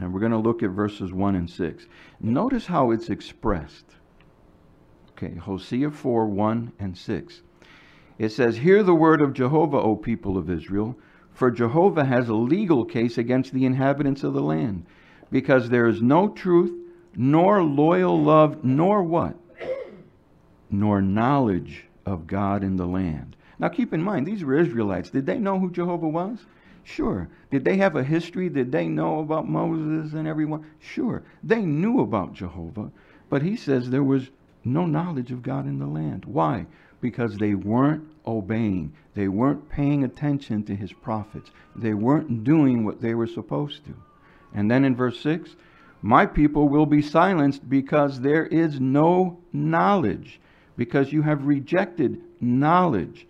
and 0.01 0.13
we're 0.13 0.21
going 0.21 0.33
to 0.33 0.39
look 0.39 0.63
at 0.63 0.71
verses 0.71 1.13
1 1.13 1.35
and 1.35 1.49
6. 1.49 1.87
Notice 2.21 2.67
how 2.67 2.91
it's 2.91 3.11
expressed. 3.11 3.85
Okay, 5.11 5.35
Hosea 5.35 5.91
4, 5.91 6.27
1 6.27 6.73
and 6.79 6.97
6. 6.97 7.43
It 8.19 8.31
says, 8.31 8.59
Hear 8.59 8.83
the 8.83 8.95
word 8.95 9.21
of 9.21 9.35
Jehovah, 9.35 9.81
O 9.81 9.97
people 9.97 10.39
of 10.39 10.51
Israel, 10.51 10.97
for 11.33 11.51
Jehovah 11.51 12.07
has 12.07 12.31
a 12.31 12.35
legal 12.35 12.87
case 12.87 13.19
against 13.19 13.53
the 13.53 13.67
inhabitants 13.67 14.25
of 14.25 14.33
the 14.33 14.43
land, 14.43 14.87
because 15.31 15.69
there 15.69 15.89
is 15.89 16.01
no 16.01 16.29
truth, 16.29 16.73
nor 17.15 17.63
loyal 17.63 18.23
love, 18.23 18.65
nor 18.65 19.03
what? 19.03 19.37
Nor 20.71 21.01
knowledge 21.01 21.85
of 22.05 22.27
God 22.27 22.63
in 22.63 22.77
the 22.77 22.87
land. 22.87 23.37
Now 23.59 23.69
keep 23.69 23.93
in 23.93 24.03
mind, 24.03 24.27
these 24.27 24.45
were 24.45 24.59
Israelites. 24.59 25.11
Did 25.11 25.27
they 25.27 25.39
know 25.39 25.59
who 25.59 25.71
Jehovah 25.71 26.09
was? 26.09 26.45
Sure. 26.85 27.29
Did 27.51 27.65
they 27.65 27.79
have 27.79 27.97
a 27.97 28.05
history? 28.05 28.49
Did 28.49 28.71
they 28.71 28.87
know 28.87 29.21
about 29.21 29.49
Moses 29.49 30.13
and 30.13 30.29
everyone? 30.29 30.67
Sure. 30.79 31.23
They 31.43 31.63
knew 31.63 32.01
about 32.01 32.35
Jehovah, 32.35 32.93
but 33.29 33.43
he 33.43 33.57
says 33.57 33.91
there 33.91 34.05
was 34.05 34.31
no 34.65 34.87
knowledge 34.87 35.33
of 35.33 35.43
God 35.43 35.67
in 35.67 35.79
the 35.79 35.87
land. 35.87 36.25
Why? 36.25 36.67
Because 37.01 37.37
they 37.37 37.55
weren't 37.55 38.05
obeying. 38.27 38.93
They 39.15 39.29
weren't 39.29 39.69
paying 39.69 40.05
attention 40.05 40.65
to 40.65 40.77
his 40.77 40.93
prophets. 40.93 41.51
They 41.75 41.95
weren't 41.95 42.45
doing 42.45 42.85
what 42.85 43.01
they 43.01 43.15
were 43.15 43.27
supposed 43.27 43.85
to. 43.87 43.95
And 44.55 44.71
then 44.71 44.85
in 44.85 44.95
verse 44.95 45.21
6, 45.21 45.57
my 46.03 46.27
people 46.27 46.69
will 46.69 46.87
be 46.87 47.03
silenced 47.03 47.69
because 47.69 48.21
there 48.21 48.47
is 48.47 48.79
no 48.81 49.39
knowledge, 49.53 50.41
because 50.77 51.13
you 51.13 51.23
have 51.23 51.47
rejected 51.47 52.23
knowledge. 52.41 53.27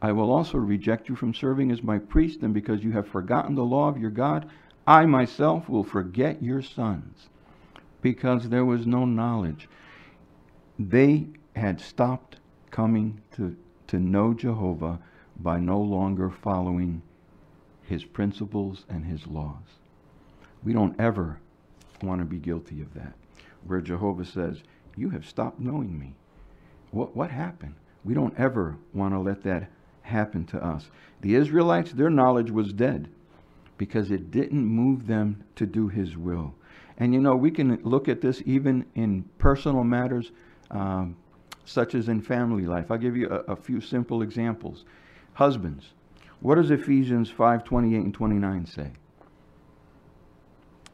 I 0.00 0.12
will 0.12 0.30
also 0.30 0.58
reject 0.58 1.08
you 1.08 1.16
from 1.16 1.34
serving 1.34 1.70
as 1.70 1.82
my 1.82 1.98
priest, 1.98 2.42
and 2.42 2.54
because 2.54 2.84
you 2.84 2.92
have 2.92 3.08
forgotten 3.08 3.54
the 3.54 3.64
law 3.64 3.88
of 3.88 3.98
your 3.98 4.10
God, 4.10 4.48
I 4.86 5.06
myself 5.06 5.68
will 5.68 5.84
forget 5.84 6.42
your 6.42 6.62
sons, 6.62 7.28
because 8.00 8.48
there 8.48 8.64
was 8.64 8.86
no 8.86 9.04
knowledge. 9.04 9.68
They 10.78 11.26
had 11.56 11.80
stopped 11.80 12.36
coming 12.70 13.20
to, 13.36 13.56
to 13.88 13.98
know 13.98 14.34
Jehovah 14.34 15.00
by 15.40 15.58
no 15.58 15.80
longer 15.80 16.30
following 16.30 17.02
his 17.82 18.04
principles 18.04 18.84
and 18.88 19.04
his 19.04 19.26
laws. 19.26 19.78
We 20.62 20.72
don't 20.72 20.98
ever 21.00 21.38
want 22.02 22.20
to 22.20 22.24
be 22.24 22.38
guilty 22.38 22.80
of 22.80 22.94
that, 22.94 23.14
where 23.66 23.80
Jehovah 23.80 24.24
says, 24.24 24.62
You 24.96 25.10
have 25.10 25.26
stopped 25.26 25.60
knowing 25.60 25.98
me. 25.98 26.14
What, 26.90 27.14
what 27.14 27.30
happened? 27.30 27.74
We 28.04 28.14
don't 28.14 28.38
ever 28.38 28.76
want 28.94 29.14
to 29.14 29.18
let 29.18 29.42
that 29.44 29.70
happen 30.02 30.44
to 30.46 30.64
us. 30.64 30.90
The 31.20 31.34
Israelites, 31.34 31.92
their 31.92 32.10
knowledge 32.10 32.50
was 32.50 32.72
dead 32.72 33.08
because 33.76 34.10
it 34.10 34.30
didn't 34.30 34.64
move 34.64 35.06
them 35.06 35.44
to 35.56 35.66
do 35.66 35.88
his 35.88 36.16
will. 36.16 36.54
And 36.98 37.14
you 37.14 37.20
know, 37.20 37.36
we 37.36 37.50
can 37.50 37.80
look 37.82 38.08
at 38.08 38.20
this 38.20 38.42
even 38.44 38.84
in 38.94 39.24
personal 39.38 39.84
matters, 39.84 40.32
um, 40.70 41.16
such 41.64 41.94
as 41.94 42.08
in 42.08 42.20
family 42.20 42.66
life. 42.66 42.90
I'll 42.90 42.98
give 42.98 43.16
you 43.16 43.28
a, 43.28 43.52
a 43.52 43.56
few 43.56 43.80
simple 43.80 44.22
examples. 44.22 44.84
Husbands, 45.34 45.92
what 46.40 46.56
does 46.56 46.70
Ephesians 46.70 47.30
5 47.30 47.64
28 47.64 48.04
and 48.04 48.14
29 48.14 48.66
say? 48.66 48.82
It 48.82 48.92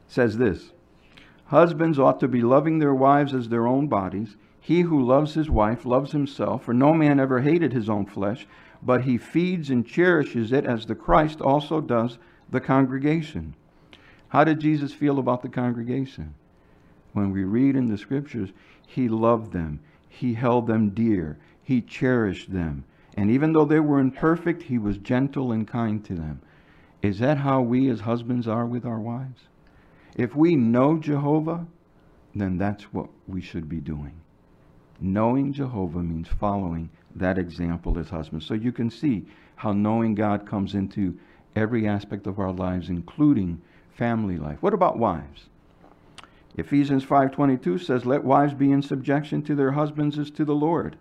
says 0.07 0.37
this 0.37 0.71
Husbands 1.45 1.97
ought 1.97 2.19
to 2.19 2.27
be 2.27 2.41
loving 2.41 2.79
their 2.79 2.93
wives 2.93 3.33
as 3.33 3.49
their 3.49 3.67
own 3.67 3.87
bodies. 3.87 4.35
He 4.65 4.81
who 4.81 4.99
loves 4.99 5.35
his 5.35 5.47
wife 5.47 5.85
loves 5.85 6.11
himself, 6.11 6.63
for 6.63 6.73
no 6.73 6.91
man 6.91 7.19
ever 7.19 7.41
hated 7.41 7.71
his 7.71 7.87
own 7.87 8.07
flesh, 8.07 8.47
but 8.81 9.03
he 9.03 9.15
feeds 9.15 9.69
and 9.69 9.85
cherishes 9.85 10.51
it 10.51 10.65
as 10.65 10.87
the 10.87 10.95
Christ 10.95 11.39
also 11.39 11.79
does 11.79 12.17
the 12.49 12.59
congregation. 12.59 13.53
How 14.29 14.43
did 14.43 14.59
Jesus 14.59 14.91
feel 14.91 15.19
about 15.19 15.43
the 15.43 15.49
congregation? 15.49 16.33
When 17.13 17.29
we 17.29 17.43
read 17.43 17.75
in 17.75 17.89
the 17.89 17.97
scriptures, 17.99 18.49
he 18.87 19.07
loved 19.07 19.53
them, 19.53 19.81
he 20.09 20.33
held 20.33 20.65
them 20.65 20.89
dear, 20.89 21.37
he 21.61 21.79
cherished 21.79 22.51
them. 22.51 22.85
And 23.15 23.29
even 23.29 23.53
though 23.53 23.65
they 23.65 23.79
were 23.79 23.99
imperfect, 23.99 24.63
he 24.63 24.79
was 24.79 24.97
gentle 24.97 25.51
and 25.51 25.67
kind 25.67 26.03
to 26.05 26.15
them. 26.15 26.41
Is 27.03 27.19
that 27.19 27.37
how 27.37 27.61
we 27.61 27.87
as 27.87 27.99
husbands 27.99 28.47
are 28.47 28.65
with 28.65 28.83
our 28.83 28.99
wives? 28.99 29.43
If 30.15 30.35
we 30.35 30.55
know 30.55 30.97
Jehovah, 30.97 31.67
then 32.33 32.57
that's 32.57 32.85
what 32.85 33.09
we 33.27 33.41
should 33.41 33.69
be 33.69 33.79
doing. 33.79 34.21
Knowing 34.99 35.51
Jehovah 35.51 36.01
means 36.01 36.27
following 36.27 36.89
that 37.15 37.37
example 37.37 37.97
as 37.97 38.09
husbands. 38.09 38.45
So 38.45 38.53
you 38.53 38.71
can 38.71 38.89
see 38.89 39.25
how 39.55 39.71
knowing 39.71 40.15
God 40.15 40.45
comes 40.45 40.73
into 40.73 41.17
every 41.55 41.87
aspect 41.87 42.27
of 42.27 42.39
our 42.39 42.51
lives, 42.51 42.89
including 42.89 43.61
family 43.93 44.37
life. 44.37 44.61
What 44.61 44.73
about 44.73 44.97
wives? 44.97 45.49
Ephesians 46.57 47.03
5:22 47.03 47.77
says, 47.77 48.05
"Let 48.05 48.23
wives 48.23 48.53
be 48.53 48.71
in 48.71 48.81
subjection 48.81 49.41
to 49.43 49.55
their 49.55 49.71
husbands 49.71 50.17
as 50.17 50.31
to 50.31 50.45
the 50.45 50.55
Lord." 50.55 50.95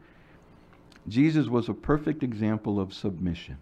Jesus 1.06 1.48
was 1.48 1.68
a 1.68 1.74
perfect 1.74 2.22
example 2.22 2.80
of 2.80 2.92
submission. 2.92 3.56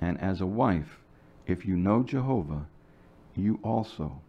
And 0.00 0.20
as 0.20 0.40
a 0.40 0.46
wife, 0.46 1.02
if 1.46 1.66
you 1.66 1.76
know 1.76 2.02
Jehovah, 2.02 2.66
you 3.34 3.58
also 3.62 4.20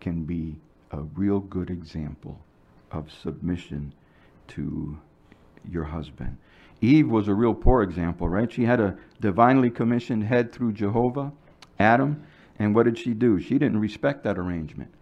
can 0.00 0.24
be 0.24 0.58
a 0.90 1.02
real 1.02 1.40
good 1.40 1.70
example 1.70 2.40
of 2.90 3.12
submission 3.12 3.92
to 4.48 4.98
your 5.70 5.84
husband. 5.84 6.36
Eve 6.80 7.08
was 7.08 7.28
a 7.28 7.34
real 7.34 7.54
poor 7.54 7.82
example, 7.82 8.28
right? 8.28 8.52
She 8.52 8.64
had 8.64 8.80
a 8.80 8.96
divinely 9.20 9.70
commissioned 9.70 10.24
head 10.24 10.52
through 10.52 10.72
Jehovah, 10.72 11.32
Adam, 11.78 12.22
and 12.58 12.74
what 12.74 12.84
did 12.84 12.98
she 12.98 13.14
do? 13.14 13.40
She 13.40 13.58
didn't 13.58 13.80
respect 13.80 14.24
that 14.24 14.38
arrangement. 14.38 14.92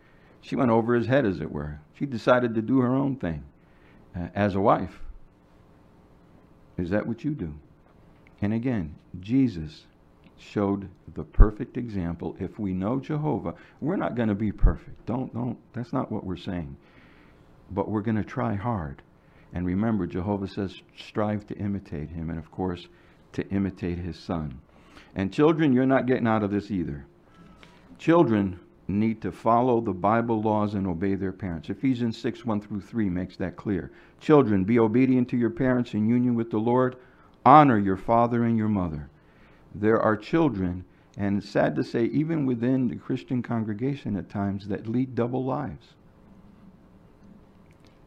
She 0.40 0.56
went 0.56 0.70
over 0.70 0.94
his 0.94 1.06
head, 1.06 1.26
as 1.26 1.40
it 1.40 1.50
were. 1.50 1.80
She 1.94 2.06
decided 2.06 2.54
to 2.54 2.62
do 2.62 2.80
her 2.80 2.94
own 2.94 3.16
thing 3.16 3.44
uh, 4.14 4.28
as 4.34 4.54
a 4.54 4.60
wife. 4.60 5.00
Is 6.78 6.90
that 6.90 7.06
what 7.06 7.24
you 7.24 7.32
do? 7.32 7.54
And 8.40 8.52
again, 8.52 8.94
Jesus 9.20 9.86
showed 10.38 10.88
the 11.14 11.24
perfect 11.24 11.76
example. 11.76 12.36
If 12.38 12.58
we 12.58 12.74
know 12.74 13.00
Jehovah, 13.00 13.54
we're 13.80 13.96
not 13.96 14.14
going 14.14 14.28
to 14.28 14.34
be 14.34 14.52
perfect. 14.52 15.06
Don't, 15.06 15.32
don't, 15.32 15.58
that's 15.72 15.92
not 15.92 16.12
what 16.12 16.24
we're 16.24 16.36
saying. 16.36 16.76
But 17.70 17.88
we're 17.88 18.02
going 18.02 18.16
to 18.16 18.24
try 18.24 18.54
hard. 18.54 19.02
And 19.56 19.64
remember, 19.64 20.06
Jehovah 20.06 20.48
says, 20.48 20.82
strive 20.98 21.46
to 21.46 21.56
imitate 21.56 22.10
him, 22.10 22.28
and 22.28 22.38
of 22.38 22.50
course, 22.50 22.88
to 23.32 23.48
imitate 23.48 23.96
his 23.96 24.18
son. 24.18 24.60
And 25.14 25.32
children, 25.32 25.72
you're 25.72 25.86
not 25.86 26.04
getting 26.04 26.26
out 26.26 26.42
of 26.42 26.50
this 26.50 26.70
either. 26.70 27.06
Children 27.98 28.60
need 28.86 29.22
to 29.22 29.32
follow 29.32 29.80
the 29.80 29.94
Bible 29.94 30.42
laws 30.42 30.74
and 30.74 30.86
obey 30.86 31.14
their 31.14 31.32
parents. 31.32 31.70
Ephesians 31.70 32.18
6 32.18 32.44
1 32.44 32.60
through 32.60 32.82
3 32.82 33.08
makes 33.08 33.38
that 33.38 33.56
clear. 33.56 33.90
Children, 34.20 34.64
be 34.64 34.78
obedient 34.78 35.26
to 35.30 35.38
your 35.38 35.48
parents 35.48 35.94
in 35.94 36.06
union 36.06 36.34
with 36.34 36.50
the 36.50 36.58
Lord. 36.58 36.96
Honor 37.46 37.78
your 37.78 37.96
father 37.96 38.44
and 38.44 38.58
your 38.58 38.68
mother. 38.68 39.08
There 39.74 39.98
are 39.98 40.18
children, 40.18 40.84
and 41.16 41.38
it's 41.38 41.48
sad 41.48 41.76
to 41.76 41.82
say, 41.82 42.04
even 42.04 42.44
within 42.44 42.88
the 42.88 42.96
Christian 42.96 43.42
congregation 43.42 44.16
at 44.16 44.28
times, 44.28 44.68
that 44.68 44.86
lead 44.86 45.14
double 45.14 45.46
lives. 45.46 45.94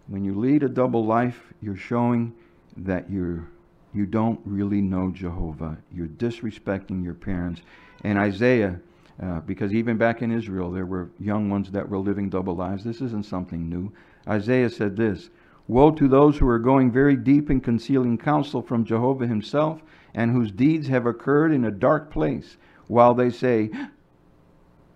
When 0.09 0.23
you 0.23 0.33
lead 0.33 0.63
a 0.63 0.69
double 0.69 1.05
life, 1.05 1.53
you're 1.61 1.77
showing 1.77 2.33
that 2.77 3.09
you're 3.09 3.47
you 3.93 4.05
don't 4.05 4.39
really 4.45 4.81
know 4.81 5.11
Jehovah. 5.11 5.77
You're 5.91 6.07
disrespecting 6.07 7.03
your 7.03 7.15
parents. 7.15 7.61
And 8.03 8.19
Isaiah, 8.19 8.79
uh, 9.21 9.39
because 9.41 9.73
even 9.73 9.97
back 9.97 10.21
in 10.21 10.31
Israel, 10.31 10.71
there 10.71 10.85
were 10.85 11.09
young 11.19 11.49
ones 11.49 11.71
that 11.71 11.89
were 11.89 11.97
living 11.97 12.29
double 12.29 12.55
lives. 12.55 12.83
This 12.83 13.01
isn't 13.01 13.25
something 13.25 13.67
new. 13.67 13.91
Isaiah 14.27 14.69
said 14.69 14.95
this 14.95 15.29
Woe 15.67 15.91
to 15.91 16.07
those 16.07 16.37
who 16.37 16.47
are 16.47 16.59
going 16.59 16.91
very 16.91 17.15
deep 17.15 17.49
in 17.49 17.61
concealing 17.61 18.17
counsel 18.17 18.61
from 18.61 18.85
Jehovah 18.85 19.27
himself, 19.27 19.81
and 20.13 20.31
whose 20.31 20.51
deeds 20.51 20.87
have 20.87 21.05
occurred 21.05 21.51
in 21.51 21.65
a 21.65 21.71
dark 21.71 22.11
place, 22.11 22.57
while 22.87 23.13
they 23.13 23.29
say, 23.29 23.69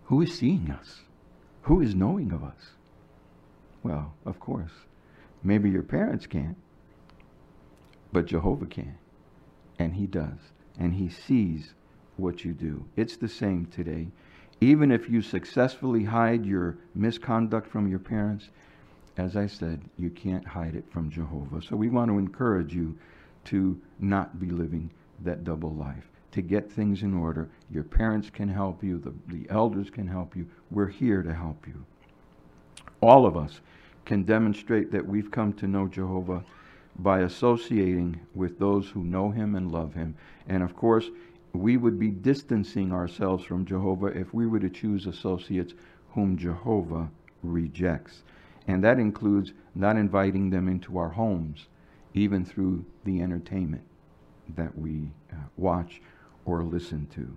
Who 0.05 0.21
is 0.21 0.33
seeing 0.33 0.71
us? 0.71 1.01
Who 1.63 1.81
is 1.81 1.95
knowing 1.95 2.31
of 2.31 2.43
us? 2.43 2.71
Well, 3.83 4.13
of 4.25 4.39
course, 4.39 4.71
Maybe 5.43 5.69
your 5.69 5.83
parents 5.83 6.25
can't, 6.27 6.57
but 8.11 8.25
Jehovah 8.25 8.65
can. 8.65 8.97
And 9.79 9.95
he 9.95 10.07
does. 10.07 10.39
And 10.79 10.93
he 10.93 11.09
sees 11.09 11.73
what 12.17 12.45
you 12.45 12.53
do. 12.53 12.85
It's 12.95 13.17
the 13.17 13.27
same 13.27 13.65
today. 13.65 14.07
Even 14.61 14.91
if 14.91 15.09
you 15.09 15.21
successfully 15.21 16.05
hide 16.05 16.45
your 16.45 16.77
misconduct 16.95 17.67
from 17.67 17.87
your 17.87 17.99
parents, 17.99 18.49
as 19.17 19.35
I 19.35 19.47
said, 19.47 19.81
you 19.97 20.09
can't 20.09 20.47
hide 20.47 20.75
it 20.75 20.85
from 20.91 21.09
Jehovah. 21.11 21.61
So 21.61 21.75
we 21.75 21.89
want 21.89 22.09
to 22.09 22.17
encourage 22.17 22.73
you 22.73 22.97
to 23.45 23.79
not 23.99 24.39
be 24.39 24.49
living 24.49 24.91
that 25.23 25.43
double 25.43 25.73
life. 25.73 26.09
to 26.33 26.41
get 26.41 26.71
things 26.71 27.03
in 27.03 27.13
order. 27.13 27.49
Your 27.69 27.83
parents 27.83 28.29
can 28.29 28.49
help 28.49 28.83
you, 28.83 28.97
the, 28.97 29.13
the 29.27 29.45
elders 29.49 29.89
can 29.89 30.07
help 30.07 30.35
you. 30.35 30.47
We're 30.71 30.87
here 30.87 31.21
to 31.21 31.33
help 31.33 31.65
you. 31.67 31.85
All 33.01 33.25
of 33.25 33.37
us 33.37 33.61
can 34.05 34.23
demonstrate 34.23 34.91
that 34.91 35.07
we've 35.07 35.31
come 35.31 35.53
to 35.53 35.67
know 35.67 35.87
Jehovah 35.87 36.43
by 36.99 37.21
associating 37.21 38.19
with 38.35 38.59
those 38.59 38.89
who 38.89 39.03
know 39.03 39.31
him 39.31 39.55
and 39.55 39.71
love 39.71 39.93
him. 39.93 40.15
And 40.47 40.61
of 40.61 40.75
course, 40.75 41.09
we 41.53 41.77
would 41.77 41.99
be 41.99 42.09
distancing 42.09 42.91
ourselves 42.91 43.45
from 43.45 43.65
Jehovah 43.65 44.07
if 44.07 44.33
we 44.33 44.45
were 44.47 44.59
to 44.59 44.69
choose 44.69 45.07
associates 45.07 45.73
whom 46.11 46.37
Jehovah 46.37 47.09
rejects. 47.41 48.23
And 48.67 48.83
that 48.83 48.99
includes 48.99 49.53
not 49.75 49.97
inviting 49.97 50.49
them 50.49 50.67
into 50.67 50.97
our 50.97 51.09
homes, 51.09 51.67
even 52.13 52.45
through 52.45 52.85
the 53.03 53.21
entertainment 53.21 53.83
that 54.55 54.77
we 54.77 55.11
uh, 55.31 55.35
watch 55.57 56.01
or 56.45 56.63
listen 56.63 57.07
to. 57.15 57.35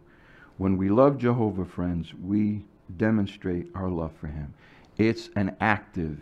When 0.58 0.76
we 0.76 0.88
love 0.88 1.18
Jehovah, 1.18 1.64
friends, 1.64 2.12
we 2.14 2.64
demonstrate 2.96 3.68
our 3.74 3.88
love 3.88 4.12
for 4.18 4.28
him. 4.28 4.54
It's 4.96 5.28
an 5.36 5.56
active 5.60 6.18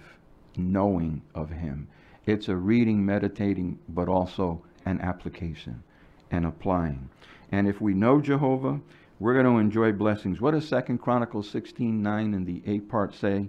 knowing 0.57 1.23
of 1.35 1.51
him. 1.51 1.89
It's 2.27 2.49
a 2.49 2.57
reading, 2.57 3.05
meditating, 3.05 3.79
but 3.89 4.09
also 4.09 4.63
an 4.87 5.01
application 5.01 5.83
and 6.31 6.47
applying. 6.47 7.09
And 7.53 7.69
if 7.69 7.81
we 7.81 7.95
know 7.95 8.21
Jehovah, 8.21 8.81
we're 9.21 9.35
going 9.35 9.47
to 9.47 9.61
enjoy 9.61 9.93
blessings. 9.93 10.41
What 10.41 10.53
does 10.53 10.67
Second 10.67 10.99
Chronicles 10.99 11.49
16, 11.51 12.03
9 12.03 12.35
in 12.35 12.45
the 12.45 12.63
eight 12.67 12.89
part 12.89 13.15
say? 13.15 13.49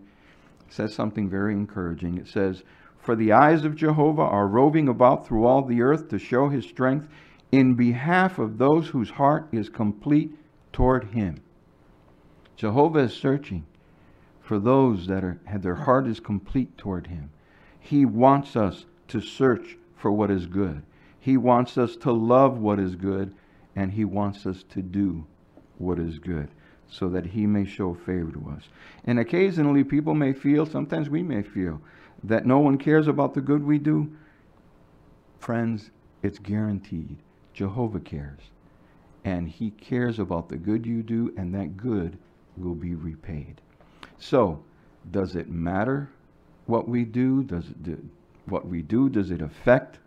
It 0.67 0.73
says 0.73 0.93
something 0.93 1.29
very 1.29 1.53
encouraging. 1.53 2.17
It 2.17 2.27
says, 2.27 2.63
For 2.97 3.15
the 3.15 3.31
eyes 3.31 3.65
of 3.65 3.75
Jehovah 3.75 4.21
are 4.21 4.47
roving 4.47 4.87
about 4.87 5.25
through 5.25 5.45
all 5.45 5.63
the 5.63 5.81
earth 5.81 6.09
to 6.09 6.19
show 6.19 6.49
his 6.49 6.65
strength 6.65 7.07
in 7.51 7.75
behalf 7.75 8.39
of 8.39 8.57
those 8.57 8.87
whose 8.89 9.09
heart 9.11 9.47
is 9.51 9.69
complete 9.69 10.31
toward 10.71 11.05
him. 11.05 11.41
Jehovah 12.55 12.99
is 12.99 13.13
searching 13.13 13.65
for 14.45 14.59
those 14.59 15.07
that 15.07 15.23
are 15.23 15.39
their 15.57 15.75
heart 15.75 16.05
is 16.05 16.19
complete 16.19 16.77
toward 16.77 17.07
him. 17.07 17.31
He 17.79 18.05
wants 18.05 18.55
us 18.55 18.85
to 19.07 19.19
search 19.19 19.75
for 19.95 20.11
what 20.11 20.29
is 20.29 20.45
good. 20.45 20.83
He 21.19 21.35
wants 21.35 21.79
us 21.79 21.95
to 21.97 22.11
love 22.11 22.59
what 22.59 22.79
is 22.79 22.95
good 22.95 23.33
and 23.75 23.91
he 23.91 24.05
wants 24.05 24.45
us 24.45 24.63
to 24.69 24.83
do 24.83 25.25
what 25.79 25.97
is 25.97 26.19
good 26.19 26.49
so 26.87 27.09
that 27.09 27.25
he 27.25 27.47
may 27.47 27.65
show 27.65 27.95
favor 27.95 28.31
to 28.33 28.53
us. 28.55 28.69
And 29.05 29.17
occasionally 29.17 29.83
people 29.83 30.13
may 30.13 30.31
feel, 30.31 30.67
sometimes 30.67 31.09
we 31.09 31.23
may 31.23 31.41
feel, 31.41 31.81
that 32.23 32.45
no 32.45 32.59
one 32.59 32.77
cares 32.77 33.07
about 33.07 33.33
the 33.33 33.41
good 33.41 33.63
we 33.63 33.79
do. 33.79 34.15
Friends, 35.39 35.89
it's 36.21 36.37
guaranteed. 36.37 37.17
Jehovah 37.53 37.99
cares. 37.99 38.41
And 39.23 39.49
he 39.49 39.71
cares 39.71 40.19
about 40.19 40.49
the 40.49 40.57
good 40.57 40.85
you 40.85 41.01
do, 41.01 41.33
and 41.35 41.53
that 41.55 41.75
good 41.75 42.19
will 42.55 42.75
be 42.75 42.93
repaid. 42.93 43.61
So, 44.17 44.63
does 45.11 45.35
it 45.35 45.49
matter 45.49 46.09
what 46.65 46.87
we 46.87 47.05
do? 47.05 47.43
Does 47.43 47.65
it 47.69 47.83
do, 47.83 48.09
what 48.45 48.67
we 48.67 48.81
do, 48.81 49.09
does 49.09 49.31
it 49.31 49.41
affect 49.41 49.99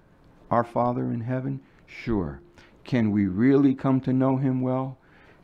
our 0.50 0.64
Father 0.64 1.12
in 1.12 1.20
heaven? 1.20 1.60
Sure. 1.86 2.40
Can 2.84 3.10
we 3.10 3.26
really 3.26 3.74
come 3.74 4.00
to 4.02 4.12
know 4.12 4.36
him 4.36 4.60
well? 4.60 4.96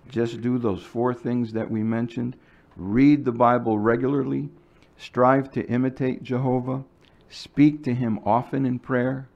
Just 0.09 0.40
do 0.40 0.59
those 0.59 0.83
four 0.83 1.14
things 1.14 1.53
that 1.53 1.70
we 1.70 1.83
mentioned. 1.83 2.37
Read 2.77 3.24
the 3.24 3.33
Bible 3.33 3.79
regularly. 3.79 4.48
Strive 4.96 5.50
to 5.53 5.66
imitate 5.66 6.22
Jehovah. 6.22 6.85
Speak 7.29 7.83
to 7.85 7.94
him 7.94 8.20
often 8.24 8.64
in 8.64 8.79
prayer. 8.79 9.29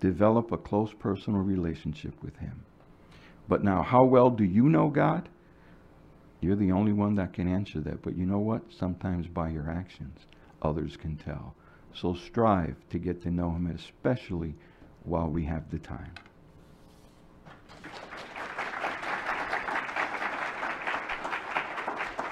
Develop 0.00 0.52
a 0.52 0.58
close 0.58 0.92
personal 0.92 1.40
relationship 1.40 2.14
with 2.22 2.36
him. 2.36 2.64
But 3.48 3.64
now, 3.64 3.82
how 3.82 4.04
well 4.04 4.30
do 4.30 4.44
you 4.44 4.68
know 4.68 4.88
God? 4.88 5.28
You're 6.40 6.56
the 6.56 6.72
only 6.72 6.92
one 6.92 7.14
that 7.16 7.32
can 7.32 7.48
answer 7.48 7.80
that. 7.80 8.02
But 8.02 8.16
you 8.16 8.26
know 8.26 8.38
what? 8.38 8.62
Sometimes 8.72 9.26
by 9.26 9.48
your 9.48 9.70
actions, 9.70 10.20
others 10.62 10.96
can 10.96 11.16
tell. 11.16 11.54
So 11.94 12.14
strive 12.14 12.76
to 12.90 12.98
get 12.98 13.22
to 13.22 13.30
know 13.30 13.50
him, 13.50 13.66
especially 13.68 14.54
while 15.04 15.28
we 15.28 15.44
have 15.44 15.70
the 15.70 15.78
time. 15.78 16.12